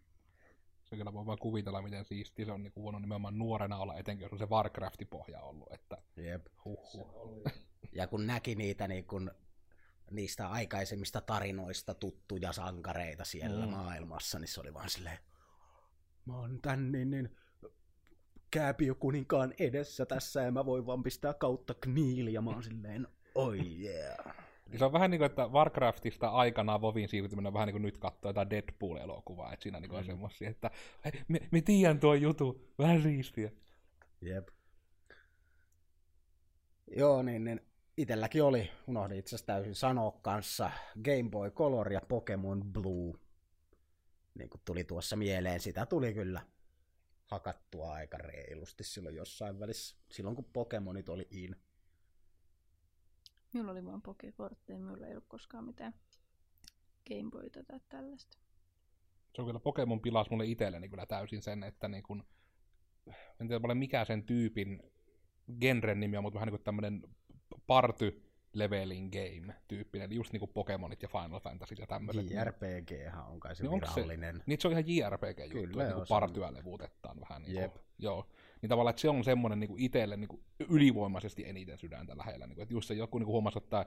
Se 0.84 0.96
kyllä 0.96 1.12
voi 1.12 1.26
vaan 1.26 1.38
kuvitella, 1.38 1.82
miten 1.82 2.04
siisti 2.04 2.44
se 2.44 2.52
on 2.52 2.62
niin 2.62 2.72
voinut 2.76 3.00
nimenomaan 3.00 3.38
nuorena 3.38 3.76
olla, 3.76 3.96
etenkin 3.96 4.24
jos 4.24 4.32
on 4.32 4.38
se 4.38 4.46
Warcraftin 4.46 5.08
pohja 5.08 5.40
ollut. 5.40 5.72
Että... 5.72 5.96
Jep. 6.16 6.46
Huhhuh. 6.64 7.42
Ja 7.92 8.06
kun 8.06 8.26
näki 8.26 8.54
niitä 8.54 8.88
niin 8.88 9.04
kun, 9.04 9.30
niistä 10.10 10.48
aikaisemmista 10.48 11.20
tarinoista 11.20 11.94
tuttuja 11.94 12.52
sankareita 12.52 13.24
siellä 13.24 13.66
mm. 13.66 13.72
maailmassa, 13.72 14.38
niin 14.38 14.48
se 14.48 14.60
oli 14.60 14.74
vaan 14.74 14.90
silleen, 14.90 15.18
mä 16.24 16.38
oon 16.38 16.58
tän 16.62 16.92
niin, 16.92 17.10
niin 17.10 17.36
kääpiökuninkaan 18.54 19.54
edessä 19.58 20.06
tässä 20.06 20.42
ja 20.42 20.50
mä 20.50 20.66
voin 20.66 20.86
vaan 20.86 21.02
pistää 21.02 21.34
kautta 21.34 21.74
kniili 21.74 22.32
ja 22.32 22.42
mä 22.42 22.50
oon 22.50 22.62
silleen, 22.62 23.08
oi 23.34 23.58
oh 23.58 23.66
yeah. 23.80 24.36
Niin 24.68 24.78
se 24.78 24.84
on 24.84 24.92
vähän 24.92 25.10
niin 25.10 25.18
kuin, 25.18 25.26
että 25.26 25.46
Warcraftista 25.46 26.28
aikanaan 26.28 26.80
Vovin 26.80 27.08
siirtyminen 27.08 27.46
on 27.46 27.52
vähän 27.54 27.66
niin 27.66 27.74
kuin 27.74 27.82
nyt 27.82 27.98
katsoo 27.98 28.28
jotain 28.28 28.50
Deadpool-elokuvaa, 28.50 29.52
että 29.52 29.62
siinä 29.62 29.80
niin 29.80 29.90
mm. 29.90 29.96
on 29.96 30.04
semmosia, 30.04 30.50
että 30.50 30.70
me, 31.28 31.40
me 31.50 31.60
tiedän 31.60 32.00
tuo 32.00 32.14
jutu, 32.14 32.68
vähän 32.78 33.02
siistiä. 33.02 33.50
Jep. 34.20 34.48
Joo, 36.96 37.22
niin, 37.22 37.44
niin 37.44 37.60
itelläkin 37.96 38.42
oli, 38.42 38.70
unohdin 38.86 39.18
itse 39.18 39.36
asiassa 39.36 39.46
täysin 39.46 39.74
sanoa 39.74 40.18
kanssa, 40.22 40.70
Game 41.04 41.30
Boy 41.30 41.50
Color 41.50 41.92
ja 41.92 42.00
Pokemon 42.08 42.64
Blue. 42.72 43.18
Niin 44.34 44.50
kuin 44.50 44.60
tuli 44.64 44.84
tuossa 44.84 45.16
mieleen, 45.16 45.60
sitä 45.60 45.86
tuli 45.86 46.14
kyllä 46.14 46.40
hakattua 47.26 47.92
aika 47.92 48.18
reilusti 48.18 48.84
silloin 48.84 49.16
jossain 49.16 49.60
välissä, 49.60 49.96
silloin 50.10 50.36
kun 50.36 50.50
Pokemonit 50.52 51.08
oli 51.08 51.28
in. 51.30 51.56
Minulla 53.52 53.72
oli 53.72 53.84
vaan 53.84 54.02
Pokekortteja, 54.02 54.78
minulla 54.78 55.06
ei 55.06 55.12
ollut 55.12 55.28
koskaan 55.28 55.64
mitään 55.64 55.94
Gameboyta 57.08 57.64
tai 57.64 57.80
tällaista. 57.88 58.38
Se 59.34 59.42
on 59.42 59.46
kyllä 59.46 59.60
Pokemon 59.60 60.00
pilas 60.00 60.30
mulle 60.30 60.46
itselleni 60.46 60.88
kyllä 60.88 61.06
täysin 61.06 61.42
sen, 61.42 61.62
että 61.62 61.88
niin 61.88 62.02
kun, 62.02 62.24
en 63.40 63.48
tiedä 63.48 63.74
mikä 63.74 64.04
sen 64.04 64.22
tyypin 64.26 64.82
genren 65.60 66.00
nimi 66.00 66.16
on, 66.16 66.22
mutta 66.22 66.34
vähän 66.34 66.46
niin 66.46 66.56
kuin 66.58 66.64
tämmöinen 66.64 67.02
party 67.66 68.33
leveling 68.54 69.10
game 69.12 69.54
tyyppinen, 69.68 70.12
just 70.12 70.32
niinku 70.32 70.46
Pokemonit 70.46 71.02
ja 71.02 71.08
Final 71.08 71.40
Fantasy 71.40 71.74
ja 71.78 71.86
tämmöiset. 71.86 72.30
JRPG 72.30 72.90
on 73.28 73.40
kai 73.40 73.56
se 73.56 73.62
niin 73.62 73.80
virallinen. 73.80 74.36
Se, 74.36 74.42
niin 74.46 74.60
se 74.60 74.68
on 74.68 74.72
ihan 74.72 74.84
JRPG 74.86 75.38
juttu, 75.40 75.58
Kyllä, 75.58 75.82
että 75.82 75.94
niinku 75.94 76.08
partyä 76.08 76.54
levuutetaan 76.54 77.20
vähän. 77.20 77.42
Niinku, 77.42 77.60
Jep. 77.60 77.76
Joo. 77.98 78.26
Niin 78.62 78.68
tavallaan, 78.68 78.90
että 78.90 79.00
se 79.00 79.08
on 79.08 79.24
semmoinen 79.24 79.60
niinku 79.60 79.76
itselle 79.78 80.16
niinku 80.16 80.42
ylivoimaisesti 80.68 81.48
eniten 81.48 81.78
sydäntä 81.78 82.16
lähellä. 82.16 82.46
Niinku, 82.46 82.62
että 82.62 82.74
just 82.74 82.88
se 82.88 82.94
joku 82.94 83.18
niinku 83.18 83.32
huomasi, 83.32 83.58
että 83.58 83.86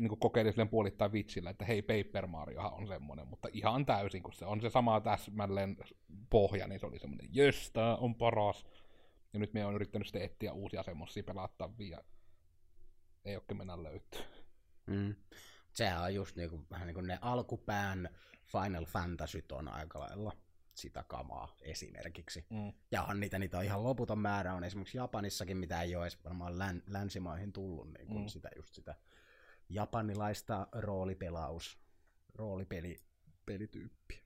niin 0.00 0.18
kokeili 0.18 0.52
silleen 0.52 0.68
puolittain 0.68 1.12
vitsillä, 1.12 1.50
että 1.50 1.64
hei, 1.64 1.82
Paper 1.82 2.26
Mariohan 2.26 2.74
on 2.74 2.86
semmoinen, 2.86 3.28
mutta 3.28 3.48
ihan 3.52 3.86
täysin, 3.86 4.22
kun 4.22 4.32
se 4.32 4.44
on 4.44 4.60
se 4.60 4.70
sama 4.70 5.00
täsmälleen 5.00 5.76
pohja, 6.30 6.66
niin 6.66 6.80
se 6.80 6.86
oli 6.86 6.98
semmoinen, 6.98 7.28
jös, 7.32 7.70
tää 7.70 7.96
on 7.96 8.14
paras. 8.14 8.66
Ja 9.32 9.38
nyt 9.38 9.52
me 9.52 9.66
on 9.66 9.74
yrittänyt 9.74 10.06
sitten 10.06 10.22
etsiä 10.22 10.52
uusia 10.52 10.82
semmoisia 10.82 11.22
pelattavia, 11.22 12.00
ei 13.24 13.36
oikein 13.36 13.58
mennä 13.58 13.82
löytyy. 13.82 14.20
Mm. 14.86 15.14
Sehän 15.72 16.02
on 16.02 16.14
just 16.14 16.36
niinku, 16.36 16.66
vähän 16.70 16.86
niin 16.86 16.94
kuin 16.94 17.06
ne 17.06 17.18
alkupään 17.20 18.08
Final 18.46 18.84
Fantasy 18.84 19.44
on 19.52 19.68
aika 19.68 20.00
lailla 20.00 20.32
sitä 20.74 21.04
kamaa 21.08 21.56
esimerkiksi. 21.60 22.46
Mm. 22.50 22.72
Ja 22.90 23.02
on 23.02 23.20
niitä, 23.20 23.38
niitä 23.38 23.58
on 23.58 23.64
ihan 23.64 23.84
loputon 23.84 24.18
määrä, 24.18 24.54
on 24.54 24.64
esimerkiksi 24.64 24.98
Japanissakin, 24.98 25.56
mitä 25.56 25.82
ei 25.82 25.96
ole 25.96 26.04
edes 26.04 26.24
varmaan 26.24 26.58
län, 26.58 26.82
länsimaihin 26.86 27.52
tullut, 27.52 27.92
niin 27.92 28.06
kuin 28.06 28.22
mm. 28.22 28.28
sitä 28.28 28.50
just 28.56 28.74
sitä 28.74 28.94
japanilaista 29.68 30.66
roolipelaus, 30.72 31.78
roolipeli, 32.34 32.96
pelityyppiä. 33.46 34.18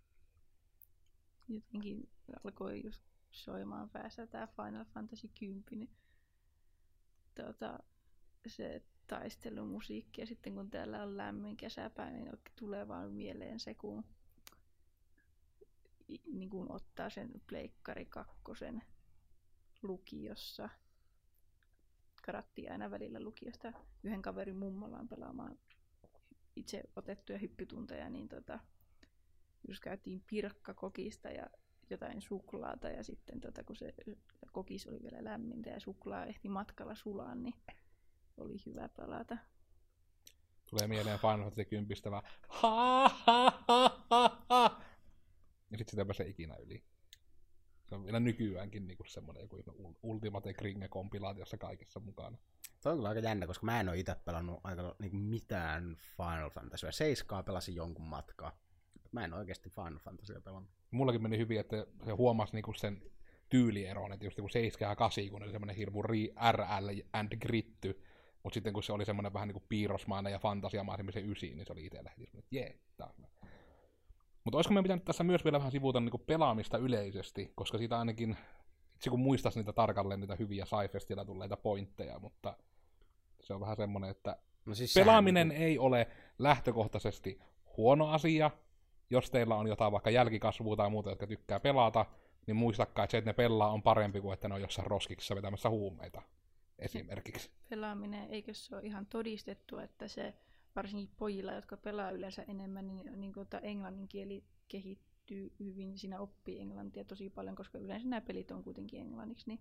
Jotenkin 1.49 2.11
alkoi 2.45 2.85
just 2.85 3.03
soimaan 3.31 3.91
päässä 3.91 4.27
tämä 4.27 4.47
Final 4.47 4.85
Fantasy 4.85 5.31
10, 5.39 5.65
niin 5.71 5.91
tuota, 7.35 7.79
se 8.47 8.83
taistelumusiikki 9.07 10.21
ja 10.21 10.27
sitten 10.27 10.55
kun 10.55 10.71
täällä 10.71 11.03
on 11.03 11.17
lämmin 11.17 11.57
kesäpäivä, 11.57 12.17
niin 12.17 12.33
tulee 12.59 12.89
vaan 12.89 13.13
mieleen 13.13 13.61
se, 13.61 13.75
kun, 13.75 14.05
niin 16.33 16.51
kun 16.51 16.73
ottaa 16.73 17.11
sen 17.11 17.31
pleikkari 17.47 18.07
kakkosen 18.07 18.83
lukiossa. 19.83 20.69
Karatti 22.27 22.69
aina 22.69 22.91
välillä 22.91 23.21
lukiosta 23.21 23.73
yhden 24.03 24.23
kaverin 24.23 24.57
mummolaan 24.57 25.09
pelaamaan 25.09 25.59
itse 26.57 26.83
otettuja 26.97 27.39
hyppytunteja, 27.39 28.11
niin 28.11 28.29
tota, 28.29 28.59
jos 29.69 29.81
käytiin 29.81 30.25
pirkkakokista 30.27 31.29
ja 31.31 31.47
jotain 31.91 32.23
suklaata 32.23 32.89
ja 32.89 33.05
sitten 33.05 33.41
tota, 33.41 33.65
kun 33.65 33.77
se 33.77 33.95
kokis 34.53 34.87
oli 34.87 35.03
vielä 35.03 35.25
lämmintä 35.25 35.71
ja 35.71 35.81
suklaa 35.81 36.27
ehti 36.27 36.49
matkalla 36.49 36.95
sulaa, 36.95 37.35
niin 37.35 37.55
oli 38.39 38.57
hyvä 38.67 38.89
pelata. 38.89 39.37
Tulee 40.71 40.87
mieleen 40.87 41.19
Final 41.19 41.39
Fantasy 41.39 41.65
10 41.65 41.99
vaan 42.11 42.23
ha 42.49 43.09
ha 43.09 43.65
ha 43.67 44.07
ha 44.11 44.45
ha. 44.49 44.83
Ja 45.71 45.79
sitten 45.79 45.91
sitä 45.91 46.05
pääsee 46.05 46.27
ikinä 46.27 46.57
yli. 46.57 46.85
Se 47.89 47.95
on 47.95 48.05
vielä 48.05 48.21
nykyäänkin 48.21 48.87
niinku 48.87 49.05
semmoinen 49.05 49.43
joku 49.43 49.97
Ultimate 50.03 50.53
Kringe-kompilaatiossa 50.53 51.59
kaikessa 51.59 52.01
mukana. 52.01 52.39
Se 52.81 52.89
on 52.89 52.97
kyllä 52.97 53.09
aika 53.09 53.21
jännä, 53.21 53.47
koska 53.47 53.67
mä 53.67 53.81
en 53.81 53.89
ole 53.89 53.99
itse 53.99 54.15
pelannut 54.15 54.61
aika 54.65 54.97
niinku 54.99 55.17
mitään 55.17 55.97
Final 56.17 56.51
Fantasy. 56.51 56.87
Seiskaa 56.91 57.43
pelasin 57.43 57.75
jonkun 57.75 58.07
matkaa. 58.07 58.59
Mä 59.13 59.25
en 59.25 59.35
oikeasti 59.35 59.71
Final 59.71 59.99
Fantasy 59.99 60.41
pelannut. 60.41 60.71
Mullakin 60.91 61.23
meni 61.23 61.39
hyvin, 61.39 61.61
että 61.61 61.87
se 62.05 62.13
huomasi 62.13 62.53
niinku 62.53 62.73
sen 62.73 63.03
tyylieron, 63.49 64.13
että 64.13 64.27
just 64.27 64.39
joku 64.39 64.49
7 64.49 64.91
ja 64.91 64.97
8, 64.97 65.29
kun 65.31 65.43
oli 65.43 65.53
semmoinen 65.53 65.77
hirmu 65.77 66.03
RL 66.53 66.89
and 67.13 67.37
gritty, 67.37 68.03
mutta 68.49 68.55
sitten 68.55 68.73
kun 68.73 68.83
se 68.83 68.93
oli 68.93 69.05
semmoinen 69.05 69.33
vähän 69.33 69.49
niin 69.49 69.55
kuin 69.55 69.65
piirrosmainen 69.69 70.33
ja 70.33 70.39
fantasiamainen 70.39 71.13
se 71.13 71.21
ysi, 71.21 71.55
niin 71.55 71.67
se 71.67 71.73
oli 71.73 71.87
itsellä 71.87 72.11
heti 72.11 72.27
semmoinen, 72.27 72.45
että 72.45 72.57
jee, 72.57 72.79
tää 72.97 73.07
on 73.19 73.27
Mutta 74.45 74.59
olisiko 74.59 74.73
meidän 74.73 74.85
pitänyt 74.85 75.05
tässä 75.05 75.25
myös 75.25 75.45
vielä 75.45 75.59
vähän 75.59 75.73
sivuuta 75.73 76.01
niin 76.01 76.21
pelaamista 76.27 76.79
yleisesti, 76.79 77.53
koska 77.55 77.79
siitä 77.79 77.99
ainakin, 77.99 78.37
itse 78.95 79.11
kun 79.11 79.21
muistaisi 79.21 79.59
niitä 79.59 79.73
tarkalleen 79.73 80.21
niitä 80.21 80.37
hyviä 80.37 80.65
Saifestillä 80.65 81.25
tulleita 81.25 81.57
pointteja, 81.57 82.19
mutta 82.19 82.57
se 83.41 83.55
on 83.55 83.61
vähän 83.61 83.77
semmoinen, 83.77 84.11
että 84.11 84.37
no 84.67 84.75
siis 84.75 84.95
pelaaminen 84.95 85.49
niin 85.49 85.63
ei 85.63 85.79
ole 85.79 86.07
lähtökohtaisesti 86.39 87.39
huono 87.77 88.09
asia, 88.09 88.51
jos 89.11 89.31
teillä 89.31 89.57
on 89.57 89.67
jotain 89.67 89.93
vaikka 89.93 90.11
jälkikasvua 90.11 90.77
tai 90.77 90.91
muuta, 90.91 91.11
jotka 91.11 91.27
tykkää 91.27 91.61
pelata, 91.61 92.07
niin 92.47 92.57
muistakaa, 92.57 93.05
että 93.05 93.11
se, 93.11 93.19
että 93.19 93.31
ne 93.31 93.35
pelaa, 93.35 93.73
on 93.73 93.83
parempi 93.83 94.21
kuin 94.21 94.35
että 94.35 94.49
ne 94.49 94.55
on 94.55 94.61
jossain 94.61 94.87
roskiksessa 94.87 95.37
vetämässä 95.37 95.71
huumeita 95.71 96.23
esimerkiksi. 96.79 97.51
Pelaaminen, 97.69 98.31
eikö 98.31 98.55
se 98.55 98.77
ole 98.77 98.85
ihan 98.85 99.07
todistettu, 99.07 99.79
että 99.79 100.09
se 100.09 100.35
varsinkin 100.77 101.15
pojilla, 101.17 101.53
jotka 101.53 101.77
pelaa 101.77 102.11
yleensä 102.11 102.43
enemmän, 102.43 102.87
niin, 102.87 103.21
niin 103.21 103.33
kuin, 103.33 103.43
että 103.43 103.59
englannin 103.59 104.09
kieli 104.09 104.45
kehittyy 104.69 105.53
hyvin, 105.61 105.99
siinä 105.99 106.21
oppii 106.21 106.61
englantia 106.61 107.05
tosi 107.05 107.31
paljon, 107.31 107.57
koska 107.57 107.79
yleensä 107.79 108.09
nämä 108.09 108.21
pelit 108.21 108.51
on 108.51 108.65
kuitenkin 108.65 109.01
englanniksi. 109.01 109.49
Niin, 109.49 109.61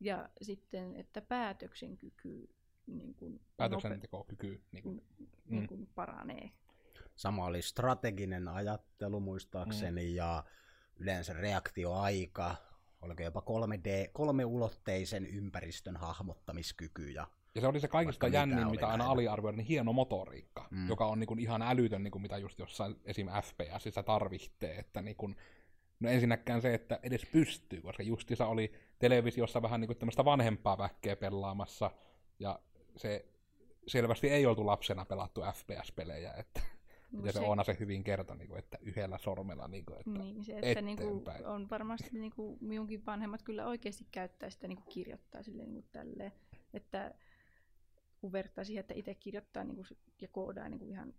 ja 0.00 0.28
sitten, 0.42 0.96
että 0.96 1.20
päätöksenkyky 1.20 2.48
niin 2.86 3.14
kuin, 3.14 3.40
päätöksentekokyky 3.56 4.62
niin 4.72 4.82
kuin, 4.82 5.02
niin 5.46 5.66
kuin 5.66 5.80
mm. 5.80 5.86
paranee. 5.94 6.50
Sama 7.16 7.44
oli 7.44 7.62
strateginen 7.62 8.48
ajattelu 8.48 9.20
muistaakseni 9.20 10.08
mm. 10.08 10.14
ja 10.14 10.44
yleensä 10.96 11.32
reaktioaika, 11.32 12.56
oliko 13.02 13.22
jopa 13.22 13.40
3D, 13.40 14.10
kolmeulotteisen 14.12 15.26
ympäristön 15.26 15.96
hahmottamiskyky. 15.96 17.10
Ja, 17.10 17.26
ja 17.54 17.60
se 17.60 17.66
oli 17.66 17.80
se 17.80 17.88
kaikista 17.88 18.28
jännin, 18.28 18.70
mitä, 18.70 18.86
aina 18.86 19.06
aliarvioida, 19.06 19.56
niin 19.56 19.66
hieno 19.66 19.92
motoriikka, 19.92 20.68
mm. 20.70 20.88
joka 20.88 21.06
on 21.06 21.20
niin 21.20 21.26
kuin 21.26 21.40
ihan 21.40 21.62
älytön, 21.62 22.02
niin 22.02 22.12
kuin 22.12 22.22
mitä 22.22 22.38
just 22.38 22.58
jossain 22.58 22.96
esim. 23.04 23.28
FPSissä 23.42 24.02
tarvitsee, 24.02 24.74
että 24.74 25.02
niin 25.02 25.16
kuin, 25.16 25.36
No 26.02 26.10
ensinnäkään 26.10 26.62
se, 26.62 26.74
että 26.74 26.98
edes 27.02 27.26
pystyy, 27.32 27.80
koska 27.80 28.02
justissa 28.02 28.46
oli 28.46 28.72
televisiossa 28.98 29.62
vähän 29.62 29.80
niin 29.80 29.86
kuin 29.86 29.98
tämmöistä 29.98 30.24
vanhempaa 30.24 30.78
väkkeä 30.78 31.16
pelaamassa, 31.16 31.90
ja 32.38 32.58
se 32.96 33.26
selvästi 33.86 34.28
ei 34.28 34.46
oltu 34.46 34.66
lapsena 34.66 35.04
pelattu 35.04 35.40
FPS-pelejä, 35.40 36.32
että 36.32 36.60
Miten 37.12 37.32
se, 37.32 37.38
se 37.38 37.44
Oona 37.44 37.64
se 37.64 37.76
hyvin 37.80 38.04
kertoi, 38.04 38.36
niin 38.36 38.48
kuin, 38.48 38.58
että 38.58 38.78
yhdellä 38.80 39.18
sormella, 39.18 39.68
niin 39.68 39.84
kuin, 39.84 39.98
että 39.98 40.10
niin, 40.10 40.44
se, 40.44 40.58
että 40.62 40.82
niin 40.82 40.96
kuin, 40.96 41.22
on 41.46 41.70
varmasti 41.70 42.18
niin 42.18 42.32
kuin, 42.32 42.58
minunkin 42.60 43.06
vanhemmat 43.06 43.42
kyllä 43.42 43.66
oikeasti 43.66 44.06
käyttää 44.12 44.50
sitä 44.50 44.68
niin 44.68 44.76
kuin 44.76 44.92
kirjoittaa 44.94 45.42
sille 45.42 45.62
niin 45.62 45.72
kuin 45.74 45.88
tälleen, 45.92 46.32
että 46.74 47.14
kun 48.18 48.32
vertaa 48.32 48.64
siihen, 48.64 48.80
että 48.80 48.94
itse 48.94 49.14
kirjoittaa 49.14 49.64
niin 49.64 49.76
kuin, 49.76 49.86
ja 50.20 50.28
koodaa 50.28 50.68
niin 50.68 50.78
kuin 50.78 50.90
ihan 50.90 51.14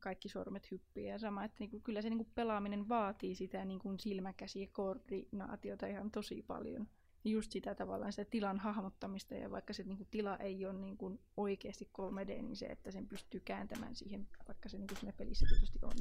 kaikki 0.00 0.28
sormet 0.28 0.70
hyppii 0.70 1.06
ja 1.06 1.18
sama, 1.18 1.44
että 1.44 1.56
niinku, 1.58 1.80
kyllä 1.80 2.02
se 2.02 2.08
niinku 2.08 2.28
pelaaminen 2.34 2.88
vaatii 2.88 3.34
sitä 3.34 3.64
niinku 3.64 3.94
silmäkäsi- 3.98 4.60
ja 4.60 4.66
koordinaatiota 4.72 5.86
ihan 5.86 6.10
tosi 6.10 6.42
paljon. 6.42 6.88
Just 7.26 7.52
sitä 7.52 7.74
tavallaan 7.74 8.12
sitä 8.12 8.24
tilan 8.24 8.58
hahmottamista 8.58 9.34
ja 9.34 9.50
vaikka 9.50 9.72
se 9.72 9.82
niinku, 9.82 10.04
tila 10.10 10.36
ei 10.36 10.66
ole 10.66 10.74
niinku, 10.74 11.20
oikeasti 11.36 11.90
3D, 11.98 12.42
niin 12.42 12.56
se, 12.56 12.66
että 12.66 12.90
sen 12.90 13.08
pystyy 13.08 13.40
kääntämään 13.40 13.94
siihen, 13.94 14.28
vaikka 14.48 14.68
se 14.68 14.78
niinku, 14.78 14.94
siinä 14.94 15.12
pelissä 15.12 15.46
tietysti 15.50 15.78
on. 15.82 15.94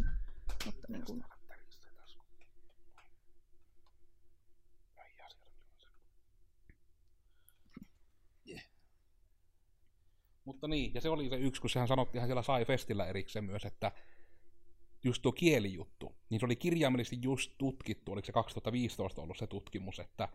Mutta 0.65 0.87
niinku, 0.89 1.21
Mutta 10.45 10.67
niin, 10.67 10.93
ja 10.93 11.01
se 11.01 11.09
oli 11.09 11.29
se 11.29 11.35
yksi, 11.35 11.61
kun 11.61 11.69
sehän 11.69 11.87
sanottiin 11.87 12.19
ihan 12.19 12.27
siellä 12.27 12.41
Sai-festillä 12.41 13.07
erikseen 13.07 13.45
myös, 13.45 13.65
että 13.65 13.91
just 15.03 15.21
tuo 15.21 15.31
kielijuttu, 15.31 16.15
niin 16.29 16.39
se 16.39 16.45
oli 16.45 16.55
kirjaimellisesti 16.55 17.19
just 17.21 17.51
tutkittu, 17.57 18.11
oliko 18.11 18.25
se 18.25 18.31
2015 18.31 19.21
ollut 19.21 19.37
se 19.37 19.47
tutkimus, 19.47 19.99
että 19.99 20.29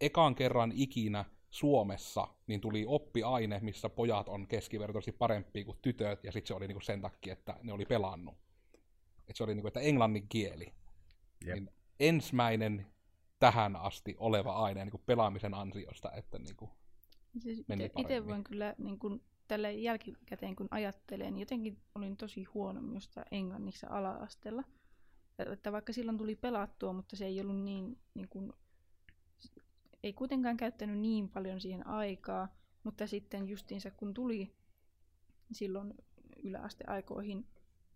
ekan 0.00 0.34
kerran 0.34 0.72
ikinä 0.74 1.24
Suomessa 1.50 2.28
niin 2.46 2.60
tuli 2.60 2.84
oppiaine, 2.88 3.60
missä 3.62 3.88
pojat 3.88 4.28
on 4.28 4.46
keskivertoisesti 4.46 5.12
parempia 5.12 5.64
kuin 5.64 5.78
tytöt, 5.82 6.24
ja 6.24 6.32
sitten 6.32 6.48
se 6.48 6.54
oli 6.54 6.66
niinku 6.66 6.80
sen 6.80 7.00
takia, 7.00 7.32
että 7.32 7.56
ne 7.62 7.72
oli 7.72 7.84
pelannut. 7.84 8.34
Et 9.28 9.36
se 9.36 9.44
oli 9.44 9.54
niinku, 9.54 9.68
että 9.68 9.80
englannin 9.80 10.28
kieli. 10.28 10.72
Jep. 11.44 11.54
Niin 11.54 11.70
ensimmäinen 12.00 12.86
tähän 13.38 13.76
asti 13.76 14.16
oleva 14.18 14.52
aine 14.52 14.84
niin 14.84 15.02
pelaamisen 15.06 15.54
ansiosta, 15.54 16.12
että 16.12 16.38
niinku, 16.38 16.70
Siis 17.38 17.68
meni 17.68 17.90
itse 17.98 18.26
voin 18.26 18.44
kyllä 18.44 18.74
niin 18.78 18.98
kun, 18.98 19.22
tällä 19.48 19.70
jälkikäteen 19.70 20.56
kun 20.56 20.68
ajattelen, 20.70 21.34
niin 21.34 21.40
jotenkin 21.40 21.78
olin 21.94 22.16
tosi 22.16 22.44
huono 22.44 22.80
minusta 22.80 23.24
englannissa 23.30 23.86
ala-asteella. 23.90 24.64
Ja 25.38 25.52
Että 25.52 25.72
vaikka 25.72 25.92
silloin 25.92 26.18
tuli 26.18 26.36
pelattua, 26.36 26.92
mutta 26.92 27.16
se 27.16 27.26
ei 27.26 27.40
ollut 27.40 27.60
niin, 27.60 27.98
niin 28.14 28.28
kun, 28.28 28.52
ei 30.04 30.12
kuitenkaan 30.12 30.56
käyttänyt 30.56 30.98
niin 30.98 31.28
paljon 31.28 31.60
siihen 31.60 31.86
aikaa, 31.86 32.48
mutta 32.82 33.06
sitten 33.06 33.48
justiinsa 33.48 33.90
kun 33.90 34.14
tuli 34.14 34.56
silloin 35.52 35.94
yläasteaikoihin 36.42 37.46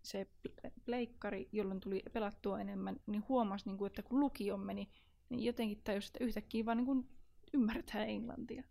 se 0.02 0.26
pl- 0.48 0.70
pleikkari, 0.84 1.48
jolloin 1.52 1.80
tuli 1.80 2.02
pelattua 2.12 2.60
enemmän, 2.60 3.00
niin 3.06 3.24
huomasi, 3.28 3.66
niin 3.66 3.78
kuin, 3.78 3.86
että 3.86 4.02
kun 4.02 4.20
lukion 4.20 4.60
meni, 4.60 4.90
niin 5.28 5.44
jotenkin 5.44 5.82
tajusi, 5.84 6.08
että 6.08 6.24
yhtäkkiä 6.24 6.64
vaan 6.64 6.76
niin 6.76 6.86
kuin 6.86 7.08
ymmärtää 7.54 8.04
englantia. 8.04 8.62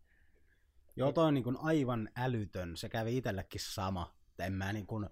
Joo, 0.95 1.11
toi 1.11 1.25
on 1.25 1.33
niin 1.33 1.43
kuin 1.43 1.57
aivan 1.59 2.09
älytön. 2.15 2.77
Se 2.77 2.89
kävi 2.89 3.17
itsellekin 3.17 3.61
sama. 3.63 4.15
En 4.39 4.53
mä 4.53 4.73
niin 4.73 4.87
kuin 4.87 5.09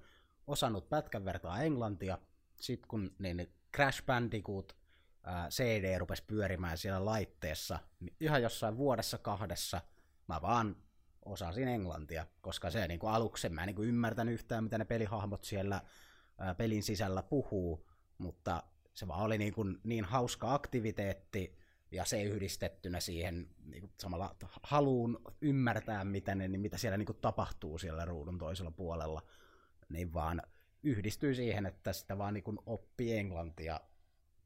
osannut 0.47 0.89
pätkän 0.89 1.25
vertaa 1.25 1.63
englantia. 1.63 2.17
Sitten 2.61 2.88
kun 2.88 3.15
niin 3.19 3.47
Crash 3.75 4.05
Bandicoot 4.05 4.75
CD 5.49 5.97
rupesi 5.97 6.23
pyörimään 6.27 6.77
siellä 6.77 7.05
laitteessa, 7.05 7.79
niin 7.99 8.15
ihan 8.19 8.41
jossain 8.41 8.77
vuodessa 8.77 9.17
kahdessa 9.17 9.81
mä 10.27 10.41
vaan 10.41 10.75
osasin 11.25 11.67
englantia, 11.67 12.25
koska 12.41 12.69
se 12.69 12.88
niin 12.88 12.99
kuin 12.99 13.13
aluksi 13.13 13.47
en 13.47 13.53
mä 13.53 13.65
niin 13.65 13.75
kuin 13.75 13.88
ymmärtänyt 13.89 14.33
yhtään, 14.33 14.63
mitä 14.63 14.77
ne 14.77 14.85
pelihahmot 14.85 15.43
siellä 15.43 15.81
pelin 16.57 16.83
sisällä 16.83 17.23
puhuu, 17.23 17.89
mutta 18.17 18.63
se 18.93 19.07
vaan 19.07 19.21
oli 19.21 19.38
niin, 19.38 19.53
kuin 19.53 19.79
niin 19.83 20.05
hauska 20.05 20.53
aktiviteetti, 20.53 21.57
ja 21.91 22.05
se 22.05 22.23
yhdistettynä 22.23 22.99
siihen 22.99 23.49
niin 23.65 23.81
kuin 23.81 23.91
samalla 23.99 24.35
haluun 24.63 25.21
ymmärtää, 25.41 26.03
mitä, 26.03 26.35
ne, 26.35 26.47
niin 26.47 26.61
mitä 26.61 26.77
siellä 26.77 26.97
niin 26.97 27.05
kuin 27.05 27.17
tapahtuu 27.21 27.77
siellä 27.77 28.05
ruudun 28.05 28.38
toisella 28.38 28.71
puolella, 28.71 29.21
niin 29.89 30.13
vaan 30.13 30.41
yhdistyy 30.83 31.35
siihen, 31.35 31.65
että 31.65 31.93
sitä 31.93 32.17
vaan 32.17 32.33
niin 32.33 32.43
kuin 32.43 32.59
oppii 32.65 33.17
englantia. 33.17 33.79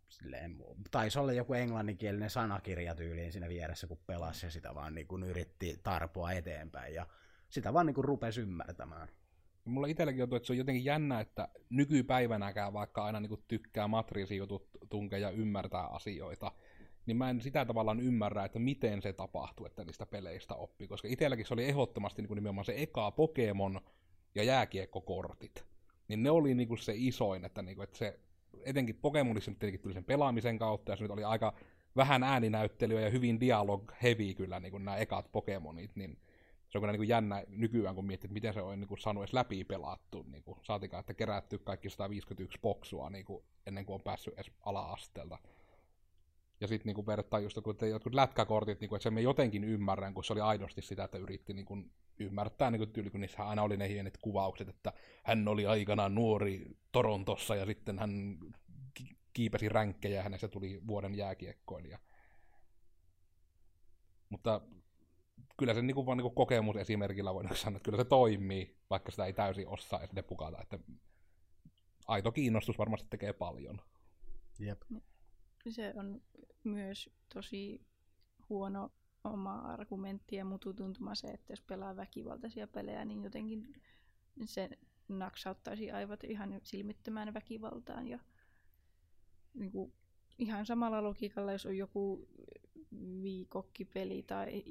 Silleen, 0.10 0.58
taisi 0.92 1.20
olla 1.20 1.34
joku 1.34 1.54
englanninkielinen 1.54 2.30
sanakirja 2.30 2.96
tyyliin 2.96 3.32
siinä 3.32 3.50
vieressä, 3.50 3.88
kun 3.88 4.00
pelasi 4.08 4.46
ja 4.46 4.50
sitä 4.50 4.76
vaan 4.76 4.96
niin 4.96 5.08
kuin 5.08 5.24
yritti 5.24 5.80
tarpoa 5.84 6.32
eteenpäin 6.32 6.94
ja 6.94 7.08
sitä 7.50 7.74
vaan 7.74 7.86
niin 7.86 7.94
kuin 7.94 8.06
rupesi 8.06 8.42
ymmärtämään. 8.42 9.08
Mulla 9.66 9.88
itselläkin 9.88 10.24
on, 10.24 10.36
että 10.36 10.48
se 10.48 10.54
on 10.54 10.58
jotenkin 10.58 10.86
jännä, 10.86 11.20
että 11.20 11.48
nykypäivänäkään 11.70 12.74
vaikka 12.74 13.06
aina 13.06 13.20
niin 13.20 13.44
tykkää 13.48 13.88
matriisijutut 13.88 14.70
tunkea 14.90 15.20
ja 15.20 15.30
ymmärtää 15.30 15.88
asioita, 15.88 16.52
niin 17.06 17.18
mä 17.18 17.30
en 17.30 17.42
sitä 17.42 17.66
tavallaan 17.66 18.00
ymmärrä, 18.00 18.46
että 18.46 18.60
miten 18.60 19.02
se 19.02 19.14
tapahtuu, 19.14 19.66
että 19.66 19.86
niistä 19.86 20.06
peleistä 20.06 20.56
oppii, 20.56 20.88
koska 20.88 21.08
itselläkin 21.08 21.46
se 21.46 21.54
oli 21.54 21.66
ehdottomasti 21.66 22.22
niin 22.22 22.28
kuin 22.28 22.36
nimenomaan 22.36 22.66
se 22.66 22.74
eka 22.78 23.12
Pokemon 23.12 23.82
ja 24.36 24.44
jääkiekkokortit. 24.44 25.66
Niin 26.08 26.24
ne 26.24 26.32
oli 26.32 26.56
niin 26.56 26.68
kuin 26.68 26.78
se 26.78 26.94
isoin, 26.96 27.46
että, 27.46 27.62
niin 27.62 27.76
kuin, 27.76 27.84
että 27.84 27.98
se 27.98 28.20
etenkin 28.64 28.96
Pokemonissa 28.96 29.52
nyt 29.52 29.60
tietenkin 29.60 29.82
tuli 29.82 29.94
sen 29.94 30.04
pelaamisen 30.04 30.60
kautta, 30.60 30.92
ja 30.92 30.96
se 30.96 31.04
nyt 31.04 31.12
oli 31.12 31.24
aika 31.24 31.54
vähän 31.96 32.24
ääninäyttelyä 32.24 33.02
ja 33.02 33.10
hyvin 33.10 33.40
dialog 33.40 33.92
heavy 34.04 34.34
kyllä 34.34 34.60
niin 34.60 34.72
kuin 34.72 34.86
nämä 34.86 34.98
ekat 34.98 35.32
Pokemonit, 35.32 35.96
niin 35.96 36.18
se 36.70 36.78
on 36.78 36.82
kyllä 36.82 36.92
niin 36.92 37.00
kuin 37.00 37.10
jännä 37.10 37.44
nykyään, 37.48 37.96
kun 37.96 38.06
miettii, 38.06 38.28
että 38.28 38.34
miten 38.34 38.54
se 38.54 38.62
on 38.62 38.80
niin 38.80 38.88
kuin 38.88 38.98
saanut 38.98 39.24
edes 39.24 39.34
läpi 39.34 39.64
pelattu, 39.64 40.26
niin 40.32 40.44
kuin, 40.44 40.60
saatikaan, 40.62 41.00
että 41.00 41.14
kerätty 41.14 41.58
kaikki 41.58 41.90
151 41.90 42.60
boksua 42.62 43.10
niin 43.10 43.26
kuin, 43.26 43.44
ennen 43.66 43.86
kuin 43.86 43.94
on 43.94 44.02
päässyt 44.02 44.34
edes 44.34 44.52
ala-asteelta. 44.62 45.38
Ja 46.62 46.68
sitten 46.68 46.86
niinku 46.90 47.06
vertaa 47.06 47.40
just 47.40 47.58
kun 47.64 47.90
jotkut 47.90 48.14
lätkäkortit, 48.14 48.80
niinku, 48.80 48.96
että 48.96 49.04
sen 49.04 49.14
me 49.14 49.22
jotenkin 49.22 49.64
ymmärrän, 49.64 50.14
kun 50.14 50.24
se 50.24 50.34
oli 50.34 50.42
aidosti 50.42 50.82
sitä, 50.82 51.04
että 51.04 51.18
yritti 51.18 51.54
niinku 51.54 51.78
ymmärtää 52.20 52.72
niinku 52.72 52.86
tyyli, 52.86 53.10
kun 53.10 53.22
niissä 53.22 53.44
aina 53.44 53.64
oli 53.64 53.78
ne 53.78 53.90
hienet 53.90 54.18
kuvaukset, 54.22 54.70
että 54.70 54.94
hän 55.24 55.48
oli 55.48 55.66
aikanaan 55.66 56.16
nuori 56.16 56.78
Torontossa 56.92 57.56
ja 57.56 57.66
sitten 57.66 58.00
hän 58.00 58.38
ki- 58.94 59.18
kiipesi 59.34 59.70
ränkkejä 59.70 60.16
ja 60.16 60.24
hänestä 60.24 60.48
tuli 60.48 60.82
vuoden 60.88 61.16
jääkiekkoilija. 61.16 62.00
Mutta 64.30 64.62
kyllä 65.58 65.74
se 65.74 65.82
niinku 65.82 66.06
vaan 66.06 66.18
niinku 66.18 66.30
kokemusesimerkillä 66.30 67.34
voi 67.34 67.44
niinku 67.44 67.58
sanoa, 67.58 67.78
että 67.78 67.86
kyllä 67.86 68.04
se 68.04 68.10
toimii, 68.10 68.78
vaikka 68.90 69.12
sitä 69.12 69.26
ei 69.26 69.34
täysin 69.34 69.68
osaa 69.68 70.02
edes 70.02 70.26
pukata, 70.26 70.62
että 70.62 70.80
aito 72.08 72.32
kiinnostus 72.32 72.78
varmasti 72.78 73.08
tekee 73.10 73.34
paljon. 73.34 73.82
Jep. 74.60 74.82
Se 75.70 75.94
on 75.96 76.22
myös 76.64 77.10
tosi 77.34 77.82
huono 78.50 78.92
oma 79.30 79.54
argumentti 79.54 80.36
ja 80.36 80.46
mututuntuma 80.46 81.16
se, 81.16 81.28
että 81.28 81.54
jos 81.54 81.62
pelaa 81.62 81.96
väkivaltaisia 81.96 82.68
pelejä, 82.68 83.06
niin 83.06 83.24
jotenkin 83.24 83.74
se 84.46 84.70
naksauttaisi 85.08 85.92
aivot 85.92 86.24
ihan 86.24 86.60
silmittömään 86.64 87.34
väkivaltaan. 87.34 88.08
Ja 88.08 88.20
niin 89.54 89.72
kuin, 89.72 89.94
ihan 90.38 90.66
samalla 90.66 91.04
logiikalla, 91.04 91.52
jos 91.52 91.66
on 91.66 91.78
joku 91.78 92.28
viikokkipeli 93.22 94.24
tai 94.24 94.64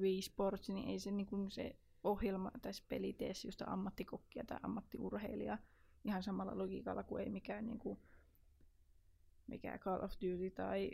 Wii 0.00 0.22
Sports, 0.22 0.68
niin 0.68 0.88
ei 0.88 1.00
se, 1.00 1.10
niin 1.10 1.26
kuin 1.26 1.50
se 1.50 1.76
ohjelma 2.04 2.50
tai 2.62 2.74
se 2.74 2.82
peli 2.88 3.12
tee 3.12 3.32
josta 3.44 3.64
ammattikokkia 3.68 4.44
tai 4.44 4.58
ammattiurheilijaa 4.62 5.58
ihan 6.04 6.22
samalla 6.22 6.58
logiikalla 6.58 7.02
kuin 7.02 7.22
ei 7.22 7.30
mikään 7.30 7.66
niin 7.66 7.78
kuin, 7.78 7.98
mikä 9.46 9.78
Call 9.78 10.02
of 10.04 10.12
Duty 10.12 10.50
tai 10.50 10.90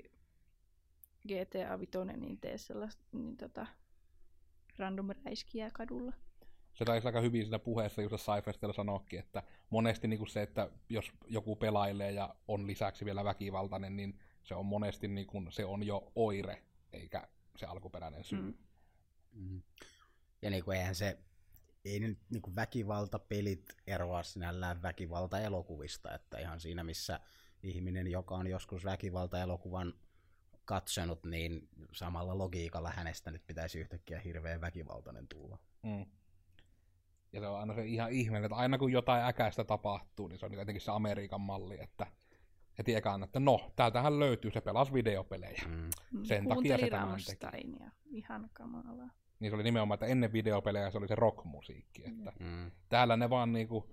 GTA 1.29 1.79
5, 1.79 2.19
niin 2.21 2.41
tee 2.41 2.59
sellaista 2.59 3.03
niin 3.13 3.37
tota, 3.37 3.67
random 4.79 5.09
räiskiä 5.25 5.71
kadulla. 5.73 6.13
se 6.75 6.85
taisi 6.85 7.07
aika 7.07 7.21
hyvin 7.21 7.43
siinä 7.43 7.59
puheessa 7.59 8.03
just 8.03 8.21
Saifestella 8.21 8.73
sanoikin, 8.73 9.19
että 9.19 9.43
monesti 9.71 10.09
niin 10.09 10.19
kuin 10.19 10.29
se, 10.29 10.43
että 10.43 10.71
jos 10.89 11.13
joku 11.27 11.57
pelailee 11.57 12.13
ja 12.13 12.35
on 12.49 12.67
lisäksi 12.67 13.05
vielä 13.05 13.25
väkivaltainen, 13.25 13.97
niin 13.97 14.19
se 14.43 14.55
on 14.55 14.67
monesti 14.67 15.09
niin 15.09 15.27
kuin, 15.27 15.53
se 15.53 15.65
on 15.65 15.83
jo 15.83 16.13
oire, 16.15 16.63
eikä 16.93 17.29
se 17.57 17.67
alkuperäinen 17.67 18.25
syy. 18.25 18.41
Mm. 18.41 18.55
Mm. 19.33 19.51
Mm. 19.51 19.63
Ja 20.43 20.51
niin 20.51 20.65
kuin 20.65 20.79
eihän 20.79 20.95
se, 20.95 21.19
ei 21.85 22.01
nyt 22.01 22.19
niin 22.31 22.43
kuin 22.43 22.57
väkivaltapelit 22.57 23.77
eroa 23.87 24.23
sinällään 24.23 24.83
väkivaltaelokuvista, 24.83 26.15
että 26.15 26.39
ihan 26.39 26.61
siinä 26.61 26.85
missä 26.85 27.21
ihminen, 27.63 28.07
joka 28.07 28.35
on 28.35 28.47
joskus 28.47 28.85
väkivaltaelokuvan 28.85 29.95
katsonut, 30.69 31.25
niin 31.25 31.69
samalla 31.93 32.39
logiikalla 32.39 32.91
hänestä 32.91 33.31
nyt 33.31 33.47
pitäisi 33.47 33.79
yhtäkkiä 33.81 34.21
hirveän 34.21 34.61
väkivaltainen 34.61 35.29
tulla. 35.29 35.59
Mm. 35.83 36.07
Ja 37.33 37.41
se 37.41 37.47
on 37.47 37.61
aina 37.61 37.75
se 37.75 37.85
ihan 37.87 38.13
ihme, 38.13 38.39
että 38.39 38.57
aina 38.57 38.79
kun 38.79 38.93
jotain 38.93 39.25
äkäistä 39.25 39.65
tapahtuu, 39.65 40.29
niin 40.29 40.39
se 40.39 40.47
on 40.47 40.53
jotenkin 40.53 40.81
se 40.81 40.91
Amerikan 40.91 41.41
malli, 41.41 41.81
että 41.81 42.07
heti 42.79 42.95
ekaan, 42.95 43.23
että 43.23 43.41
no, 43.41 43.73
täältähän 43.77 44.19
löytyy, 44.19 44.51
se 44.51 44.61
pelas 44.61 44.93
videopelejä. 44.93 45.63
Mm. 45.67 45.91
Sen 46.25 46.49
takia 46.49 46.55
Kuunteli 46.55 46.81
se 46.81 46.91
tämän 46.91 47.09
teki. 47.09 47.45
Rammsteinia. 47.45 47.91
Ihan 48.05 48.51
kamalaa. 48.53 49.11
Niin 49.41 49.51
se 49.51 49.55
oli 49.55 49.63
nimenomaan, 49.63 49.97
että 49.97 50.07
ennen 50.07 50.33
videopelejä 50.33 50.91
se 50.91 50.99
oli 50.99 51.09
se 51.09 51.15
rockmusiikki, 51.15 52.05
että 52.09 52.33
Mm. 52.41 52.71
täällä 52.89 53.17
ne 53.17 53.31
vaan 53.31 53.53
niinku 53.53 53.91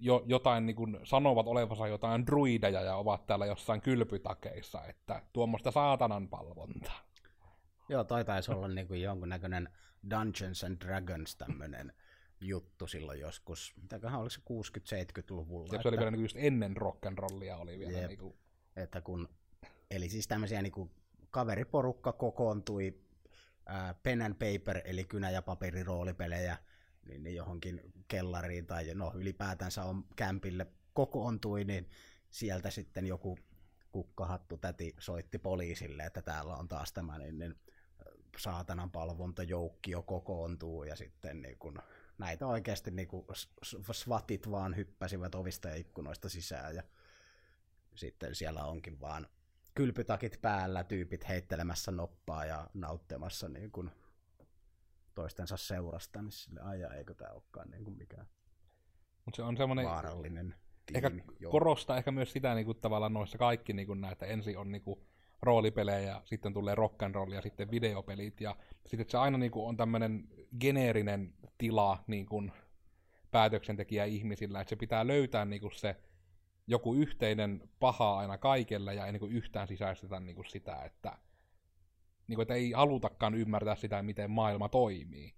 jo, 0.00 0.22
jotain 0.26 0.66
niinku 0.66 0.88
sanovat 1.04 1.46
olevansa 1.46 1.88
jotain 1.88 2.26
druideja 2.26 2.80
ja 2.80 2.96
ovat 2.96 3.26
täällä 3.26 3.46
jossain 3.46 3.80
kylpytakeissa, 3.80 4.84
että 4.84 5.22
tuommoista 5.32 5.70
saatanan 5.70 6.28
palvontaa. 6.28 7.00
Joo, 7.88 8.04
toi 8.04 8.24
taisi 8.24 8.52
olla 8.52 8.68
niin 8.68 8.88
kuin 8.88 9.02
jonkunnäköinen 9.02 9.68
Dungeons 10.10 10.64
and 10.64 10.80
Dragons 10.80 11.36
tämmönen 11.36 11.92
juttu 12.40 12.86
silloin 12.86 13.20
joskus, 13.20 13.74
mitäköhän 13.82 14.20
oliko 14.20 14.30
se 14.30 14.40
60-70-luvulla. 14.40 15.74
Ja 15.74 15.82
se 15.82 15.88
oli 15.88 15.98
vielä 15.98 16.10
niin 16.10 16.22
just 16.22 16.36
ennen 16.38 16.76
rock'n'rollia 16.76 17.60
oli 17.60 17.78
vielä. 17.78 17.98
Jep. 17.98 18.08
Niin 18.08 18.18
kuin, 18.18 18.34
että 18.76 19.00
kun, 19.00 19.28
eli 19.90 20.08
siis 20.08 20.28
tämmöisiä 20.28 20.62
niin 20.62 20.90
kaveriporukka 21.30 22.12
kokoontui 22.12 23.00
ää, 23.66 23.94
pen 24.02 24.22
and 24.22 24.34
paper, 24.34 24.80
eli 24.84 25.04
kynä- 25.04 25.30
ja 25.30 25.42
paperiroolipelejä, 25.42 26.58
niin, 27.08 27.22
niin 27.22 27.36
johonkin 27.36 27.80
kellariin 28.08 28.66
tai 28.66 28.94
no 28.94 29.12
ylipäätänsä 29.14 29.84
on 29.84 30.04
kämpille 30.16 30.66
kokoontui, 30.92 31.64
niin 31.64 31.88
sieltä 32.30 32.70
sitten 32.70 33.06
joku 33.06 33.38
kukkahattu 33.92 34.56
täti 34.56 34.94
soitti 34.98 35.38
poliisille, 35.38 36.02
että 36.02 36.22
täällä 36.22 36.56
on 36.56 36.68
taas 36.68 36.92
tämä 36.92 37.18
niin, 37.18 37.38
niin 37.38 37.54
saatanan 38.38 38.90
palvontajoukkio 38.90 40.02
kokoontuu 40.02 40.84
ja 40.84 40.96
sitten 40.96 41.42
niin 41.42 41.58
kun, 41.58 41.82
näitä 42.18 42.46
oikeasti 42.46 42.90
niin 42.90 43.08
kun, 43.08 43.26
svatit 43.92 44.50
vaan 44.50 44.76
hyppäsivät 44.76 45.34
ovista 45.34 45.68
ja 45.68 45.74
ikkunoista 45.74 46.28
sisään 46.28 46.76
ja 46.76 46.82
sitten 47.94 48.34
siellä 48.34 48.64
onkin 48.64 49.00
vaan 49.00 49.26
kylpytakit 49.74 50.38
päällä, 50.42 50.84
tyypit 50.84 51.28
heittelemässä 51.28 51.90
noppaa 51.90 52.44
ja 52.44 52.70
nauttimassa 52.74 53.48
niin 53.48 53.70
kuin 53.70 53.90
toistensa 55.14 55.56
seurasta, 55.56 56.22
niin 56.22 56.32
sille 56.32 56.60
aja, 56.60 56.94
eikö 56.94 57.14
tämä 57.14 57.32
olekaan 57.32 57.70
niin 57.70 57.84
kuin 57.84 57.96
mikään 57.96 58.26
mutta 59.24 59.36
se 59.36 59.42
on 59.42 59.56
semmoinen, 59.56 59.84
vaarallinen 59.84 60.54
ehkä 60.94 61.10
tiimi. 61.10 61.24
Joo. 61.40 61.52
korostaa 61.52 61.96
ehkä 61.96 62.10
myös 62.10 62.32
sitä 62.32 62.54
niin 62.54 62.64
kuin, 62.64 62.78
tavallaan 62.80 63.12
noissa 63.12 63.38
kaikki 63.38 63.72
niin 63.72 63.86
kuin 63.86 64.00
näitä, 64.00 64.26
ensin 64.26 64.58
on 64.58 64.72
niin 64.72 64.82
kuin, 64.82 65.00
roolipelejä, 65.42 66.20
sitten 66.24 66.54
tulee 66.54 66.74
rock 66.74 67.02
and 67.02 67.14
roll 67.14 67.32
ja 67.32 67.42
sitten 67.42 67.70
videopelit, 67.70 68.40
ja 68.40 68.56
sitten 68.86 69.10
se 69.10 69.18
aina 69.18 69.38
niin 69.38 69.50
kuin, 69.50 69.68
on 69.68 69.76
tämmöinen 69.76 70.28
geneerinen 70.60 71.34
tila 71.58 72.04
niin 72.06 72.26
kuin, 72.26 72.52
päätöksentekijä 73.30 74.04
ihmisillä, 74.04 74.60
että 74.60 74.68
se 74.68 74.76
pitää 74.76 75.06
löytää 75.06 75.44
niin 75.44 75.60
kuin, 75.60 75.72
se 75.74 75.96
joku 76.66 76.94
yhteinen 76.94 77.68
paha 77.80 78.18
aina 78.18 78.38
kaikelle 78.38 78.94
ja 78.94 79.06
ei 79.06 79.12
niin 79.12 79.20
kuin, 79.20 79.32
yhtään 79.32 79.68
sisäistetä 79.68 80.20
niin 80.20 80.36
kuin, 80.36 80.50
sitä, 80.50 80.82
että, 80.84 81.18
niin 82.30 82.36
kuin, 82.36 82.42
että 82.42 82.54
ei 82.54 82.72
halutakaan 82.72 83.34
ymmärtää 83.34 83.76
sitä, 83.76 84.02
miten 84.02 84.30
maailma 84.30 84.68
toimii 84.68 85.34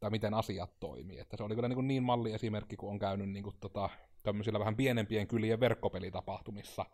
tai 0.00 0.10
miten 0.10 0.34
asiat 0.34 0.80
toimii. 0.80 1.18
Että 1.18 1.36
se 1.36 1.42
oli 1.42 1.54
kyllä 1.54 1.68
niin, 1.68 1.74
kuin 1.76 1.88
niin 1.88 2.02
malliesimerkki, 2.02 2.76
kun 2.76 2.90
on 2.90 2.98
käynyt 2.98 3.30
niin 3.30 3.42
kuin, 3.42 3.56
tota, 3.60 3.90
tämmöisillä 4.22 4.58
vähän 4.58 4.76
pienempien 4.76 5.26
kylien 5.26 5.60
verkkopelitapahtumissa, 5.60 6.86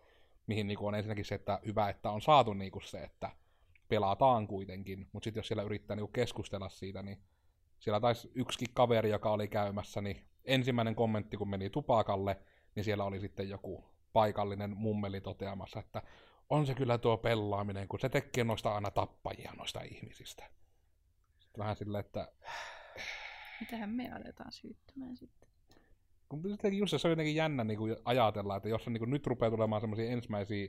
mihin 0.46 0.66
niin 0.66 0.78
kuin 0.78 0.88
on 0.88 0.94
ensinnäkin 0.94 1.24
se, 1.24 1.34
että 1.34 1.60
hyvä, 1.66 1.88
että 1.88 2.10
on 2.10 2.22
saatu 2.22 2.52
niin 2.52 2.72
kuin 2.72 2.82
se, 2.82 2.98
että 2.98 3.30
pelataan 3.88 4.46
kuitenkin, 4.46 5.08
mutta 5.12 5.24
sitten 5.24 5.38
jos 5.38 5.48
siellä 5.48 5.62
yrittää 5.62 5.96
niin 5.96 6.06
kuin 6.06 6.12
keskustella 6.12 6.68
siitä, 6.68 7.02
niin 7.02 7.18
siellä 7.78 8.00
taisi 8.00 8.30
yksikin 8.34 8.74
kaveri, 8.74 9.10
joka 9.10 9.30
oli 9.30 9.48
käymässä, 9.48 10.00
niin 10.00 10.24
ensimmäinen 10.44 10.94
kommentti, 10.94 11.36
kun 11.36 11.50
meni 11.50 11.70
tupakalle, 11.70 12.36
niin 12.74 12.84
siellä 12.84 13.04
oli 13.04 13.20
sitten 13.20 13.48
joku 13.48 13.84
paikallinen 14.12 14.76
mummeli 14.76 15.20
toteamassa, 15.20 15.80
että 15.80 16.02
on 16.50 16.66
se 16.66 16.74
kyllä 16.74 16.98
tuo 16.98 17.16
pelaaminen, 17.16 17.88
kun 17.88 18.00
se 18.00 18.08
tekee 18.08 18.44
noista 18.44 18.74
aina 18.74 18.90
tappajia 18.90 19.52
noista 19.56 19.80
ihmisistä. 19.80 20.50
Sitten 21.38 21.58
vähän 21.58 21.76
silleen, 21.76 22.04
että 22.04 22.32
Mitähän 23.60 23.90
me 23.90 24.12
aletaan 24.12 24.52
syyttämään 24.52 25.16
sitten? 25.16 25.48
kun 26.28 26.42
just 26.72 26.94
se 26.96 27.08
on 27.08 27.12
jotenkin 27.12 27.34
jännä 27.34 27.64
niin 27.64 27.78
kuin 27.78 27.96
ajatella, 28.04 28.56
että 28.56 28.68
jos 28.68 28.86
on, 28.86 28.92
niin 28.92 28.98
kuin, 28.98 29.10
nyt 29.10 29.26
rupeaa 29.26 29.50
tulemaan 29.50 29.80
semmoisia 29.80 30.10
ensimmäisiä, 30.10 30.68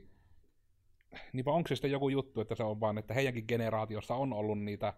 niin 1.32 1.48
onko 1.48 1.68
se 1.68 1.76
sitten 1.76 1.90
joku 1.90 2.08
juttu, 2.08 2.40
että 2.40 2.54
se 2.54 2.62
on 2.62 2.80
vaan, 2.80 2.98
että 2.98 3.14
heidänkin 3.14 3.44
generaatiossa 3.48 4.14
on 4.14 4.32
ollut 4.32 4.58
niitä 4.58 4.94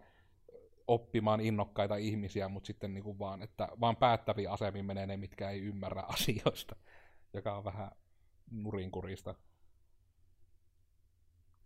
oppimaan 0.87 1.41
innokkaita 1.41 1.95
ihmisiä, 1.95 2.49
mutta 2.49 2.67
sitten 2.67 2.93
niin 2.93 3.03
kuin 3.03 3.19
vaan, 3.19 3.41
että 3.41 3.69
vaan 3.79 3.95
päättäviä 3.95 4.51
asemiin 4.51 4.85
menee 4.85 5.07
ne, 5.07 5.17
mitkä 5.17 5.49
ei 5.49 5.61
ymmärrä 5.61 6.01
asioista, 6.15 6.75
joka 7.33 7.57
on 7.57 7.63
vähän 7.63 7.91
nurinkurista. 8.51 9.35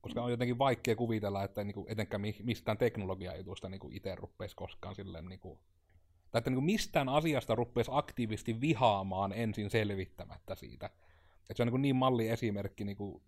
Koska 0.08 0.24
on 0.24 0.32
jotenkin 0.32 0.58
vaikea 0.58 0.96
kuvitella, 0.96 1.44
että 1.44 1.64
niin 1.64 1.74
kuin, 1.74 1.92
etenkään 1.92 2.22
mi- 2.22 2.42
mistään 2.44 2.78
teknologiajutusta 2.78 3.70
niin 3.70 3.92
itse 3.92 4.16
rupeaisi 4.16 4.56
koskaan 4.56 4.96
silleen 4.96 5.26
niin 5.26 5.40
kuin, 5.40 5.60
tai 6.32 6.40
että 6.40 6.50
niin 6.50 6.56
kuin 6.56 6.66
mistään 6.66 7.10
asiasta 7.10 7.56
rupeaisi 7.56 7.92
aktiivisesti 7.94 8.62
vihaamaan 8.62 9.34
ensin 9.34 9.70
selvittämättä 9.70 10.56
siitä. 10.56 10.86
Että 10.86 11.54
se 11.54 11.64
on 11.64 11.68
niin, 11.68 11.72
kuin 11.72 11.82
niin 11.82 11.96
malli 11.96 12.30
esimerkki, 12.30 12.84
niin 12.84 13.22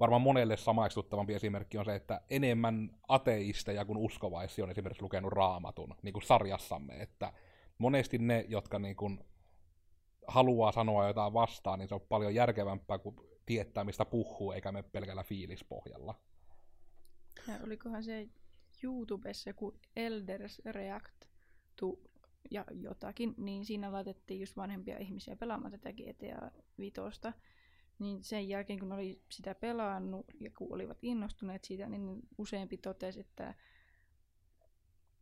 varmaan 0.00 0.22
monelle 0.22 0.56
samaistuttavampi 0.56 1.34
esimerkki 1.34 1.78
on 1.78 1.84
se, 1.84 1.94
että 1.94 2.20
enemmän 2.30 2.90
ateisteja 3.08 3.84
kuin 3.84 3.98
uskovaisia 3.98 4.64
on 4.64 4.70
esimerkiksi 4.70 5.02
lukenut 5.02 5.32
raamatun, 5.32 5.94
niin 6.02 6.12
kuin 6.12 6.22
sarjassamme, 6.22 6.94
että 6.94 7.32
monesti 7.78 8.18
ne, 8.18 8.44
jotka 8.48 8.78
niin 8.78 8.96
kuin 8.96 9.20
haluaa 10.28 10.72
sanoa 10.72 11.06
jotain 11.06 11.32
vastaan, 11.32 11.78
niin 11.78 11.88
se 11.88 11.94
on 11.94 12.00
paljon 12.00 12.34
järkevämpää 12.34 12.98
kuin 12.98 13.16
tietää, 13.46 13.84
mistä 13.84 14.04
puhuu, 14.04 14.52
eikä 14.52 14.72
me 14.72 14.82
pelkällä 14.82 15.24
fiilispohjalla. 15.24 16.14
Ja 17.48 17.54
olikohan 17.64 18.04
se 18.04 18.28
YouTubessa 18.82 19.50
joku 19.50 19.74
Elders 19.96 20.62
React 20.64 21.24
to 21.76 21.98
ja 22.50 22.64
jotakin, 22.70 23.34
niin 23.36 23.64
siinä 23.64 23.92
laitettiin 23.92 24.40
just 24.40 24.56
vanhempia 24.56 24.98
ihmisiä 24.98 25.36
pelaamaan 25.36 25.72
tätä 25.72 25.92
GTA 25.92 26.50
5. 26.78 27.00
Niin 27.98 28.22
sen 28.22 28.48
jälkeen, 28.48 28.78
kun 28.78 28.92
oli 28.92 29.22
sitä 29.30 29.54
pelannut 29.54 30.26
ja 30.40 30.50
kun 30.58 30.74
olivat 30.74 30.98
innostuneet 31.02 31.64
siitä, 31.64 31.88
niin 31.88 32.20
useampi 32.38 32.76
totesi, 32.76 33.20
että 33.20 33.54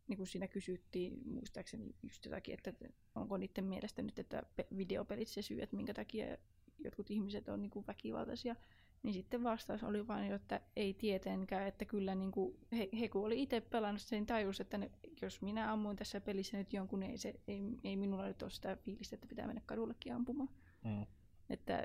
niin 0.07 0.17
kuin 0.17 0.27
siinä 0.27 0.47
kysyttiin 0.47 1.21
muistaakseni 1.25 1.95
just 2.03 2.25
jotakin, 2.25 2.53
että 2.53 2.73
onko 3.15 3.37
niiden 3.37 3.65
mielestä 3.65 4.01
nyt, 4.01 4.19
että 4.19 4.43
pe- 4.55 4.67
videopelit 4.77 5.27
se 5.27 5.41
syy, 5.41 5.61
että 5.61 5.75
minkä 5.75 5.93
takia 5.93 6.37
jotkut 6.79 7.11
ihmiset 7.11 7.49
on 7.49 7.61
niin 7.61 7.69
kuin 7.69 7.87
väkivaltaisia, 7.87 8.55
niin 9.03 9.13
sitten 9.13 9.43
vastaus 9.43 9.83
oli 9.83 10.07
vain, 10.07 10.31
että 10.31 10.61
ei 10.75 10.93
tietenkään, 10.93 11.67
että 11.67 11.85
kyllä 11.85 12.15
niin 12.15 12.31
kuin, 12.31 12.57
he, 12.71 12.89
he 12.99 13.09
kun 13.09 13.25
oli 13.25 13.41
itse 13.41 13.61
pelannut 13.61 14.01
sen 14.01 14.25
tajus, 14.25 14.61
että 14.61 14.77
ne, 14.77 14.91
jos 15.21 15.41
minä 15.41 15.71
ammuin 15.71 15.97
tässä 15.97 16.21
pelissä 16.21 16.57
nyt 16.57 16.73
jonkun, 16.73 16.99
niin 16.99 17.11
ei, 17.11 17.17
se, 17.17 17.33
ei, 17.47 17.61
ei 17.83 17.95
minulla 17.95 18.27
nyt 18.27 18.41
ole 18.41 18.51
sitä 18.51 18.75
fiilistä, 18.75 19.15
että 19.15 19.27
pitää 19.27 19.47
mennä 19.47 19.61
kadullekin 19.65 20.13
ampumaan. 20.13 20.49
Mm. 20.83 21.05
Että 21.49 21.83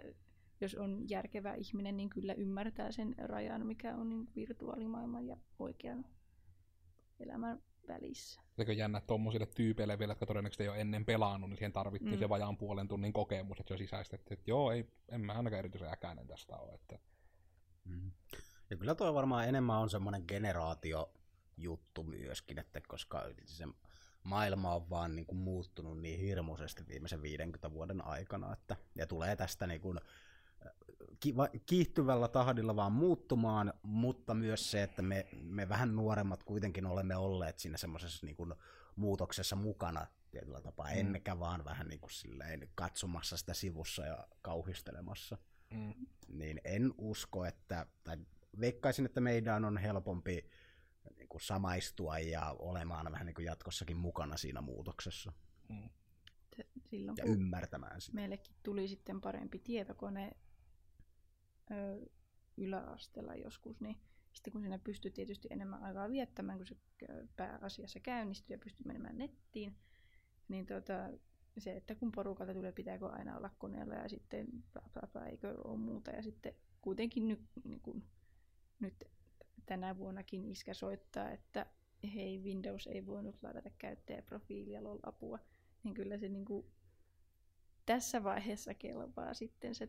jos 0.61 0.75
on 0.75 1.09
järkevä 1.09 1.55
ihminen, 1.55 1.97
niin 1.97 2.11
kyllä 2.11 2.35
ymmärtää 2.35 2.93
sen 2.93 3.15
rajan, 3.19 3.67
mikä 3.67 3.97
on 3.97 4.09
niin 4.09 4.29
virtuaalimaailman 4.37 5.27
ja 5.27 5.37
oikean 5.59 6.05
elämän 7.21 7.63
välissä. 7.88 8.40
Sekö 8.57 8.73
jännä 8.73 9.01
tuommoisille 9.01 9.47
tyypeille 9.47 9.99
vielä, 9.99 10.11
jotka 10.11 10.27
todennäköisesti 10.27 10.62
ei 10.62 10.68
ole 10.68 10.81
ennen 10.81 11.05
pelannut, 11.05 11.51
niin 11.51 11.57
siihen 11.57 11.73
tarvittiin 11.73 12.14
mm. 12.14 12.18
Se 12.18 12.29
vajaan 12.29 12.57
puolen 12.57 12.88
tunnin 12.88 13.12
kokemus, 13.12 13.61
että 13.61 13.68
se 13.68 13.75
on 13.75 13.79
sisäistetty, 13.79 14.35
että 14.35 14.51
joo, 14.51 14.73
ei, 14.73 14.87
en 15.09 15.21
mä 15.21 15.33
ainakaan 15.33 15.59
erityisen 15.59 15.92
äkäinen 15.92 16.27
tästä 16.27 16.57
ole. 16.57 16.75
Että... 16.75 16.99
Mm. 17.85 18.11
Ja 18.71 18.77
kyllä 18.77 18.95
toi 18.95 19.14
varmaan 19.14 19.49
enemmän 19.49 19.79
on 19.79 19.90
semmoinen 19.90 20.25
generaatiojuttu 20.29 22.05
myöskin, 22.05 22.59
että 22.59 22.81
koska 22.88 23.25
se 23.45 23.64
maailma 24.23 24.75
on 24.75 24.90
vaan 24.90 25.16
niin 25.16 25.27
kuin 25.27 25.38
muuttunut 25.38 26.01
niin 26.01 26.21
hirmuisesti 26.21 26.88
viimeisen 26.88 27.23
50 27.23 27.73
vuoden 27.73 28.05
aikana, 28.05 28.53
että, 28.53 28.77
ja 28.95 29.07
tulee 29.07 29.37
tästä 29.37 29.66
niin 29.66 29.81
kuin, 29.81 30.01
kiihtyvällä 31.67 32.29
tahdilla 32.29 32.77
vaan 32.77 32.93
muuttumaan, 32.93 33.73
mutta 33.83 34.35
myös 34.35 34.71
se, 34.71 34.83
että 34.83 35.03
me, 35.03 35.27
me 35.43 35.69
vähän 35.69 35.97
nuoremmat 35.97 36.43
kuitenkin 36.43 36.87
olemme 36.87 37.17
olleet 37.17 37.59
siinä 37.59 37.77
semmoisessa 37.77 38.27
niin 38.27 38.37
kuin 38.37 38.55
muutoksessa 38.97 39.57
mukana 39.57 40.07
tietyllä 40.31 40.61
tapaa, 40.61 40.87
Mm. 40.87 40.93
mm. 40.95 41.01
emmekä 41.01 41.38
vaan 41.38 41.65
vähän 41.65 41.88
niin 41.88 42.01
kuin 42.01 42.11
silleen 42.11 42.69
katsomassa 42.75 43.37
sitä 43.37 43.55
sivussa 43.55 44.07
ja 44.07 44.27
kauhistelemassa. 44.43 45.38
Mm. 45.71 45.95
Niin 46.29 46.61
en 46.65 46.95
usko, 46.99 47.45
että, 47.45 47.87
tai 48.05 48.17
veikkaisin, 48.61 49.07
että 49.07 49.21
meidän 49.21 49.65
on 49.65 49.79
helpompi 49.79 50.51
niin 51.17 51.29
kuin 51.29 51.41
samaistua 51.41 52.19
ja 52.19 52.57
olemaan 52.59 53.12
vähän 53.12 53.27
niin 53.27 53.35
kuin 53.35 53.45
jatkossakin 53.45 53.97
mukana 53.97 54.37
siinä 54.37 54.61
muutoksessa 54.61 55.33
Mm. 55.69 55.91
Silloin 56.91 57.17
ja 57.19 57.25
ymmärtämään 57.25 58.01
sitä. 58.01 58.15
meillekin 58.15 58.55
tuli 58.62 58.88
sitten 58.88 59.21
parempi 59.21 59.59
tietokone 59.59 60.33
ö, 61.70 62.07
yläasteella 62.57 63.34
joskus, 63.34 63.80
niin 63.80 63.97
sitten 64.32 64.53
kun 64.53 64.61
siinä 64.62 64.78
pystyi 64.78 65.11
tietysti 65.11 65.49
enemmän 65.51 65.82
aikaa 65.82 66.11
viettämään, 66.11 66.59
kun 66.59 66.66
se 66.66 66.76
pääasiassa 67.37 68.01
käynnistyi 68.01 68.55
ja 68.55 68.59
pystyi 68.59 68.87
menemään 68.87 69.18
nettiin, 69.18 69.76
niin 70.49 70.66
tota, 70.66 71.11
se, 71.59 71.76
että 71.76 71.95
kun 71.95 72.12
porukalta 72.12 72.55
tulee, 72.55 72.72
pitääkö 72.72 73.09
aina 73.09 73.37
olla 73.37 73.51
koneella 73.59 73.95
ja 73.95 74.09
sitten 74.09 74.47
bla 74.72 74.82
bla 74.93 75.09
bla, 75.12 75.26
eikö 75.26 75.61
ole 75.64 75.78
muuta. 75.78 76.11
Ja 76.11 76.22
sitten 76.22 76.55
kuitenkin 76.80 77.28
nyt, 77.28 77.41
niin 77.64 77.80
kun, 77.80 78.05
nyt 78.80 79.05
tänä 79.66 79.97
vuonnakin 79.97 80.45
iskä 80.45 80.74
soittaa, 80.74 81.30
että 81.30 81.66
hei, 82.14 82.39
Windows 82.39 82.87
ei 82.87 83.07
voinut 83.07 83.43
ladata 83.43 83.70
käyttäjäprofiilia, 83.78 84.84
lol 84.84 84.99
apua. 85.03 85.39
Niin 85.82 85.95
kyllä 85.95 86.18
se 86.18 86.28
niin 86.28 86.45
kuin, 86.45 86.66
tässä 87.87 88.24
vaiheessa 88.24 88.74
kelpaa 88.74 89.34
sitten 89.34 89.74
se 89.74 89.89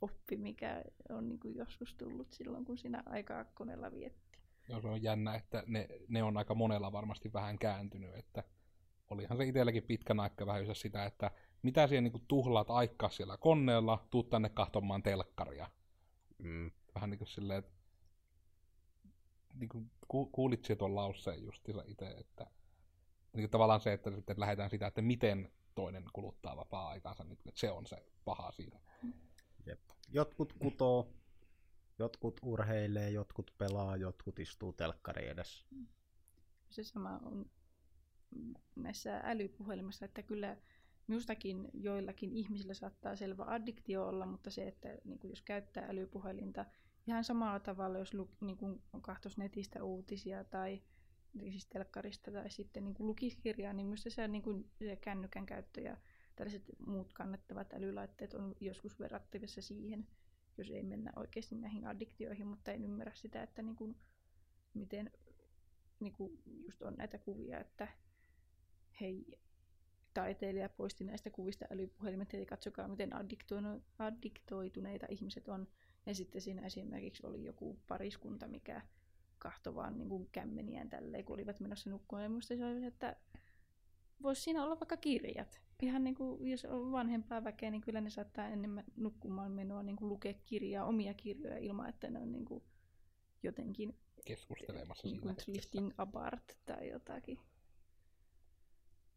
oppi, 0.00 0.36
mikä 0.36 0.84
on 1.10 1.28
niin 1.28 1.40
kuin 1.40 1.56
joskus 1.56 1.94
tullut 1.94 2.32
silloin, 2.32 2.64
kun 2.64 2.78
siinä 2.78 3.02
aikaa 3.06 3.44
koneella 3.44 3.92
vietti. 3.92 4.38
Joo, 4.68 4.80
se 4.80 4.88
on 4.88 5.02
jännä, 5.02 5.34
että 5.34 5.64
ne, 5.66 5.88
ne 6.08 6.22
on 6.22 6.36
aika 6.36 6.54
monella 6.54 6.92
varmasti 6.92 7.32
vähän 7.32 7.58
kääntynyt, 7.58 8.14
että 8.14 8.44
olihan 9.10 9.36
se 9.36 9.44
itselläkin 9.44 9.82
pitkän 9.82 10.20
aikaa 10.20 10.46
vähän 10.46 10.74
sitä, 10.74 11.04
että 11.04 11.30
mitä 11.62 11.86
siellä 11.86 12.08
niin 12.08 12.24
tuhlaat 12.28 12.70
aikaa 12.70 13.10
siellä 13.10 13.36
koneella, 13.36 14.06
tuu 14.10 14.22
tänne 14.22 14.48
kahtomaan 14.48 15.02
telkkaria. 15.02 15.70
Mm. 16.38 16.70
Vähän 16.94 17.10
niin 17.10 17.18
kuin 17.18 17.28
silleen, 17.28 17.58
että 17.58 17.72
niin 19.54 19.68
kuin, 19.68 19.90
ku, 20.08 20.26
kuulit 20.26 20.66
tuon 20.78 20.94
lauseen 20.94 21.42
justiinsa 21.42 21.82
itse, 21.86 22.06
että 22.06 22.46
niin 23.32 23.42
kuin 23.42 23.50
tavallaan 23.50 23.80
se, 23.80 23.92
että 23.92 24.10
sitten 24.10 24.40
lähdetään 24.40 24.70
sitä, 24.70 24.86
että 24.86 25.02
miten 25.02 25.52
toinen 25.74 26.04
kuluttaa 26.12 26.56
vapaa-aikaansa, 26.56 27.24
niin 27.24 27.38
se 27.54 27.70
on 27.70 27.86
se 27.86 27.96
paha 28.24 28.52
siinä. 28.52 28.80
Jep. 29.66 29.80
Jotkut 30.08 30.52
kutoo, 30.52 31.12
jotkut 31.98 32.40
urheilee, 32.42 33.10
jotkut 33.10 33.54
pelaa, 33.58 33.96
jotkut 33.96 34.38
istuu 34.38 34.72
telkkari 34.72 35.28
edessä. 35.28 35.66
Se 36.70 36.84
sama 36.84 37.20
on 37.24 37.50
näissä 38.76 39.20
älypuhelimissa, 39.24 40.04
että 40.04 40.22
kyllä 40.22 40.56
minustakin 41.06 41.68
joillakin 41.74 42.32
ihmisillä 42.32 42.74
saattaa 42.74 43.16
selvä 43.16 43.44
addiktio 43.46 44.06
olla, 44.06 44.26
mutta 44.26 44.50
se, 44.50 44.68
että 44.68 44.88
niin 45.04 45.18
kuin 45.18 45.30
jos 45.30 45.42
käyttää 45.42 45.86
älypuhelinta 45.88 46.64
ihan 47.06 47.24
samalla 47.24 47.60
tavalla, 47.60 47.98
jos 47.98 48.14
lu, 48.14 48.30
niin 48.40 48.56
kuin 48.56 48.82
kahtos 49.02 49.38
netistä 49.38 49.84
uutisia 49.84 50.44
tai 50.44 50.82
siis 51.50 51.66
telkkarista 51.66 52.30
tai 52.30 52.50
sitten 52.50 52.84
niin 52.84 52.94
kuin 52.94 53.06
lukisi 53.06 53.36
kirjaa, 53.36 53.72
niin 53.72 53.86
minusta 53.86 54.10
se, 54.10 54.28
niin 54.28 54.42
kuin, 54.42 54.70
se 54.78 54.96
kännykän 54.96 55.46
käyttö 55.46 55.80
ja 55.80 55.96
tällaiset 56.42 56.78
muut 56.86 57.12
kannettavat 57.12 57.72
älylaitteet 57.72 58.34
on 58.34 58.54
joskus 58.60 59.00
verrattavissa 59.00 59.62
siihen, 59.62 60.06
jos 60.58 60.70
ei 60.70 60.82
mennä 60.82 61.12
oikeasti 61.16 61.54
näihin 61.54 61.86
addiktioihin, 61.86 62.46
mutta 62.46 62.72
en 62.72 62.84
ymmärrä 62.84 63.12
sitä, 63.14 63.42
että 63.42 63.62
niin 63.62 63.76
kuin, 63.76 63.96
miten 64.74 65.10
niin 66.00 66.12
kuin 66.12 66.42
just 66.46 66.82
on 66.82 66.94
näitä 66.94 67.18
kuvia, 67.18 67.60
että 67.60 67.88
hei, 69.00 69.38
taiteilija 70.14 70.68
poisti 70.68 71.04
näistä 71.04 71.30
kuvista 71.30 71.64
älypuhelimet, 71.70 72.34
eli 72.34 72.46
katsokaa 72.46 72.88
miten 72.88 73.10
addiktoituneita 73.98 75.06
ihmiset 75.10 75.48
on. 75.48 75.68
Ja 76.06 76.14
sitten 76.14 76.40
siinä 76.40 76.66
esimerkiksi 76.66 77.26
oli 77.26 77.44
joku 77.44 77.78
pariskunta, 77.88 78.48
mikä 78.48 78.82
kahtoi 79.38 79.74
vaan 79.74 79.98
niin 79.98 80.08
kuin 80.08 80.28
kämmeniään 80.32 80.90
tälleen, 80.90 81.24
kun 81.24 81.34
olivat 81.34 81.60
menossa 81.60 81.90
nukkumaan. 81.90 82.22
Ja 82.22 82.28
minusta 82.28 82.56
se 82.56 82.64
oli, 82.64 82.84
että 82.84 83.16
voisi 84.22 84.42
siinä 84.42 84.64
olla 84.64 84.80
vaikka 84.80 84.96
kirjat. 84.96 85.60
Ihan 85.82 86.04
niin 86.04 86.14
kuin, 86.14 86.50
jos 86.50 86.64
on 86.64 86.92
vanhempaa 86.92 87.44
väkeä, 87.44 87.70
niin 87.70 87.80
kyllä 87.80 88.00
ne 88.00 88.10
saattaa 88.10 88.48
enemmän 88.48 88.84
nukkumaan 88.96 89.52
menoa 89.52 89.82
niin 89.82 89.96
kuin 89.96 90.08
lukea 90.08 90.34
kirjaa, 90.46 90.86
omia 90.86 91.14
kirjoja 91.14 91.58
ilman, 91.58 91.88
että 91.88 92.10
ne 92.10 92.18
on 92.18 92.32
niin 92.32 92.44
kuin 92.44 92.64
jotenkin 93.42 93.96
keskustelemassa 94.24 95.08
niin 95.08 95.20
kuin 95.20 95.36
drifting 95.36 95.90
apart 95.98 96.58
tai 96.64 96.88
jotakin. 96.88 97.38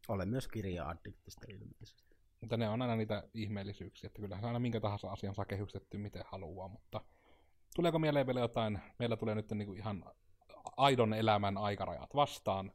Olen 0.08 0.28
myös 0.28 0.48
kirja-addiktista 0.48 1.46
ilmeisesti. 1.48 2.16
Mutta 2.40 2.56
ne 2.56 2.68
on 2.68 2.82
aina 2.82 2.96
niitä 2.96 3.28
ihmeellisyyksiä, 3.34 4.06
että 4.06 4.22
kyllähän 4.22 4.44
aina 4.44 4.58
minkä 4.58 4.80
tahansa 4.80 5.10
asian 5.10 5.34
saa 5.34 5.44
kehystetty 5.44 5.98
miten 5.98 6.22
haluaa, 6.26 6.68
mutta 6.68 7.00
tuleeko 7.76 7.98
mieleen 7.98 8.26
vielä 8.26 8.40
jotain, 8.40 8.78
meillä 8.98 9.16
tulee 9.16 9.34
nyt 9.34 9.50
niin 9.50 9.66
kuin 9.66 9.78
ihan 9.78 10.04
aidon 10.76 11.14
elämän 11.14 11.58
aikarajat 11.58 12.14
vastaan, 12.14 12.72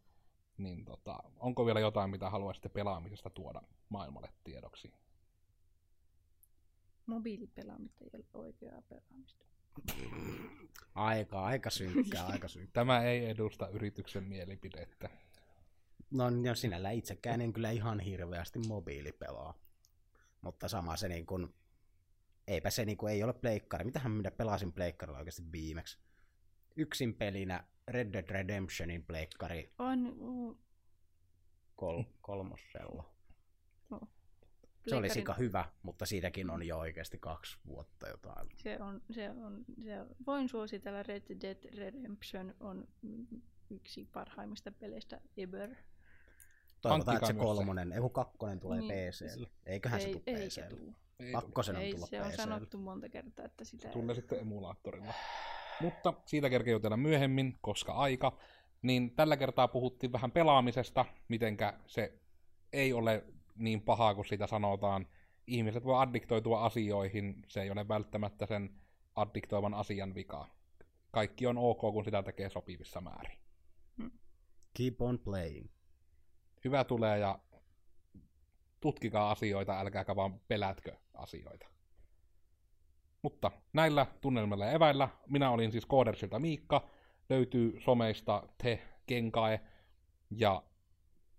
niin 0.57 0.85
tota, 0.85 1.19
onko 1.39 1.65
vielä 1.65 1.79
jotain, 1.79 2.09
mitä 2.09 2.29
haluaisitte 2.29 2.69
pelaamisesta 2.69 3.29
tuoda 3.29 3.61
maailmalle 3.89 4.29
tiedoksi? 4.43 4.93
Mobiilipelaamista 7.05 8.03
ei 8.03 8.09
ole 8.13 8.45
oikeaa 8.45 8.81
pelaamista. 8.81 9.45
Aika, 10.95 11.43
aika 11.43 11.69
synkkää, 11.69 12.27
aika 12.33 12.47
synkkää. 12.47 12.71
Tämä 12.73 13.03
ei 13.03 13.25
edusta 13.25 13.67
yrityksen 13.67 14.23
mielipidettä. 14.23 15.09
No, 16.11 16.29
no 16.29 16.55
sinällä 16.55 16.91
itsekään 16.91 17.41
en 17.41 17.53
kyllä 17.53 17.71
ihan 17.71 17.99
hirveästi 17.99 18.59
mobiilipelaa. 18.59 19.53
Mutta 20.41 20.67
sama 20.67 20.97
se 20.97 21.07
niin 21.07 21.25
kuin, 21.25 21.53
eipä 22.47 22.69
se 22.69 22.85
niin 22.85 22.97
kuin, 22.97 23.13
ei 23.13 23.23
ole 23.23 23.33
pleikkari. 23.33 23.85
Mitähän 23.85 24.11
minä 24.11 24.31
pelasin 24.31 24.73
pleikkarilla 24.73 25.17
oikeasti 25.19 25.51
viimeksi? 25.51 25.99
Yksin 26.75 27.13
pelinä 27.13 27.63
Red 27.88 28.13
Dead 28.13 28.29
Redemptionin 28.29 29.03
pleikkari. 29.03 29.73
On, 29.79 30.15
uh, 30.19 30.57
Kol, 31.75 32.03
kolmosella. 32.21 33.03
no. 33.89 33.99
Se 34.88 34.95
oli 34.95 35.09
sika 35.09 35.34
hyvä, 35.34 35.65
mutta 35.84 36.05
siitäkin 36.05 36.49
on 36.49 36.67
jo 36.67 36.77
oikeasti 36.79 37.17
kaksi 37.17 37.57
vuotta 37.67 38.07
jotain. 38.09 38.49
Se 38.55 38.77
on, 38.79 39.01
se 39.11 39.29
on, 39.29 39.65
se 39.84 40.01
on, 40.01 40.07
voin 40.27 40.49
suositella 40.49 41.03
Red 41.03 41.23
Dead 41.41 41.77
Redemption 41.77 42.55
on 42.59 42.88
yksi 43.69 44.05
parhaimmista 44.13 44.71
peleistä 44.71 45.21
ever. 45.38 45.75
Toivotaan, 46.82 47.17
että 47.17 47.27
se 47.27 47.34
se. 47.34 47.39
kolmonen, 47.39 47.91
ei 47.91 47.99
kun 47.99 48.11
kakkonen 48.13 48.59
tulee 48.59 48.79
Niin. 48.79 48.91
PClle. 49.09 49.49
Eiköhän 49.65 50.01
se 50.01 50.07
ei, 50.07 50.13
tule 50.13 50.23
eikä 50.25 50.47
PClle. 50.47 50.69
tuu. 50.79 50.95
Ei 51.19 51.32
Kakkosen 51.32 51.75
on 51.75 51.82
Ei, 51.82 51.91
tullut 51.91 52.09
se 52.09 52.21
on 52.21 52.27
PClle. 52.27 52.38
sanottu 52.43 52.77
monta 52.77 53.09
kertaa, 53.09 53.45
että 53.45 53.63
sitä 53.63 53.88
ei- 53.88 53.93
Tulee 53.93 54.15
sitten 54.15 54.39
emulaattorilla. 54.39 55.13
Mutta 55.80 56.13
siitä 56.26 56.49
kerkeä 56.49 56.74
jutella 56.74 56.97
myöhemmin, 56.97 57.57
koska 57.61 57.93
aika. 57.93 58.38
Niin 58.82 59.15
tällä 59.15 59.38
kertaa 59.38 59.67
puhuttiin 59.67 60.11
vähän 60.11 60.32
pelaamisesta, 60.32 61.05
mitenkä 61.28 61.80
se 61.86 62.19
ei 62.74 62.93
ole 62.93 63.24
niin 63.55 63.82
pahaa 63.82 64.15
kuin 64.15 64.26
sitä 64.26 64.47
sanotaan. 64.47 65.07
Ihmiset 65.47 65.84
voi 65.84 66.01
addiktoitua 66.01 66.65
asioihin, 66.65 67.45
se 67.47 67.61
ei 67.61 67.72
ole 67.72 67.88
välttämättä 67.88 68.45
sen 68.45 68.82
addiktoivan 69.15 69.74
asian 69.74 70.15
vika. 70.15 70.47
Kaikki 71.11 71.47
on 71.47 71.57
ok, 71.57 71.80
kun 71.80 72.05
sitä 72.05 72.24
tekee 72.24 72.49
sopivissa 72.49 73.01
määrin. 73.01 73.38
Keep 74.78 75.01
on 75.01 75.19
playing. 75.19 75.69
Hyvä 76.63 76.84
tulee 76.84 77.19
ja 77.19 77.39
tutkikaa 78.82 79.32
asioita, 79.32 79.80
älkääkä 79.80 80.15
vaan 80.15 80.39
pelätkö 80.39 80.95
asioita. 81.13 81.67
Mutta 83.22 83.51
näillä 83.74 84.05
tunnelmilla 84.22 84.65
ja 84.65 84.72
eväillä, 84.72 85.09
minä 85.28 85.51
olin 85.51 85.72
siis 85.72 85.86
Koodersilta 85.86 86.39
Miikka, 86.39 86.89
löytyy 87.30 87.80
someista 87.80 88.47
te 88.57 88.82
Kenkae 89.05 89.61
ja 90.30 90.63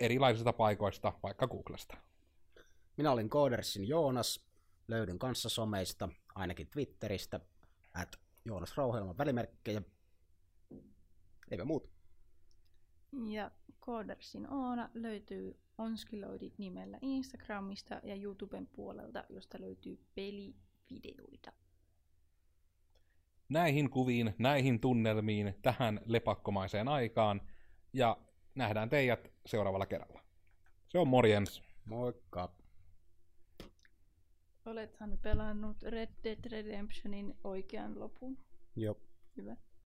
erilaisista 0.00 0.52
paikoista, 0.52 1.12
vaikka 1.22 1.48
Googlesta. 1.48 1.96
Minä 2.96 3.12
olin 3.12 3.30
Codersin 3.30 3.88
Joonas. 3.88 4.52
Löydyn 4.88 5.18
kanssa 5.18 5.48
someista, 5.48 6.08
ainakin 6.34 6.68
Twitteristä, 6.70 7.40
at 7.94 8.16
Joonas 8.44 8.76
Rouhelman 8.76 9.18
välimerkkejä. 9.18 9.82
Eipä 11.50 11.64
muuta. 11.64 11.88
Ja 13.28 13.50
Codersin 13.80 14.52
Oona 14.52 14.90
löytyy 14.94 15.60
Onskiloidit 15.78 16.58
nimellä 16.58 16.98
Instagramista 17.02 18.00
ja 18.02 18.16
YouTuben 18.16 18.66
puolelta, 18.66 19.24
josta 19.28 19.60
löytyy 19.60 20.06
pelivideoita. 20.14 21.52
Näihin 23.52 23.90
kuviin, 23.90 24.34
näihin 24.38 24.80
tunnelmiin, 24.80 25.54
tähän 25.62 26.00
lepakkomaiseen 26.06 26.88
aikaan 26.88 27.40
ja 27.92 28.16
nähdään 28.54 28.88
teidät 28.88 29.32
seuraavalla 29.46 29.86
kerralla. 29.86 30.20
Se 30.88 30.98
on 30.98 31.08
morjens. 31.08 31.62
Moikka. 31.84 32.52
Olethan 34.66 35.18
pelannut 35.22 35.82
Red 35.82 36.10
Dead 36.24 36.50
Redemptionin 36.50 37.34
oikean 37.44 38.00
lopun. 38.00 38.38
Joo. 38.76 38.96
Hyvä. 39.36 39.56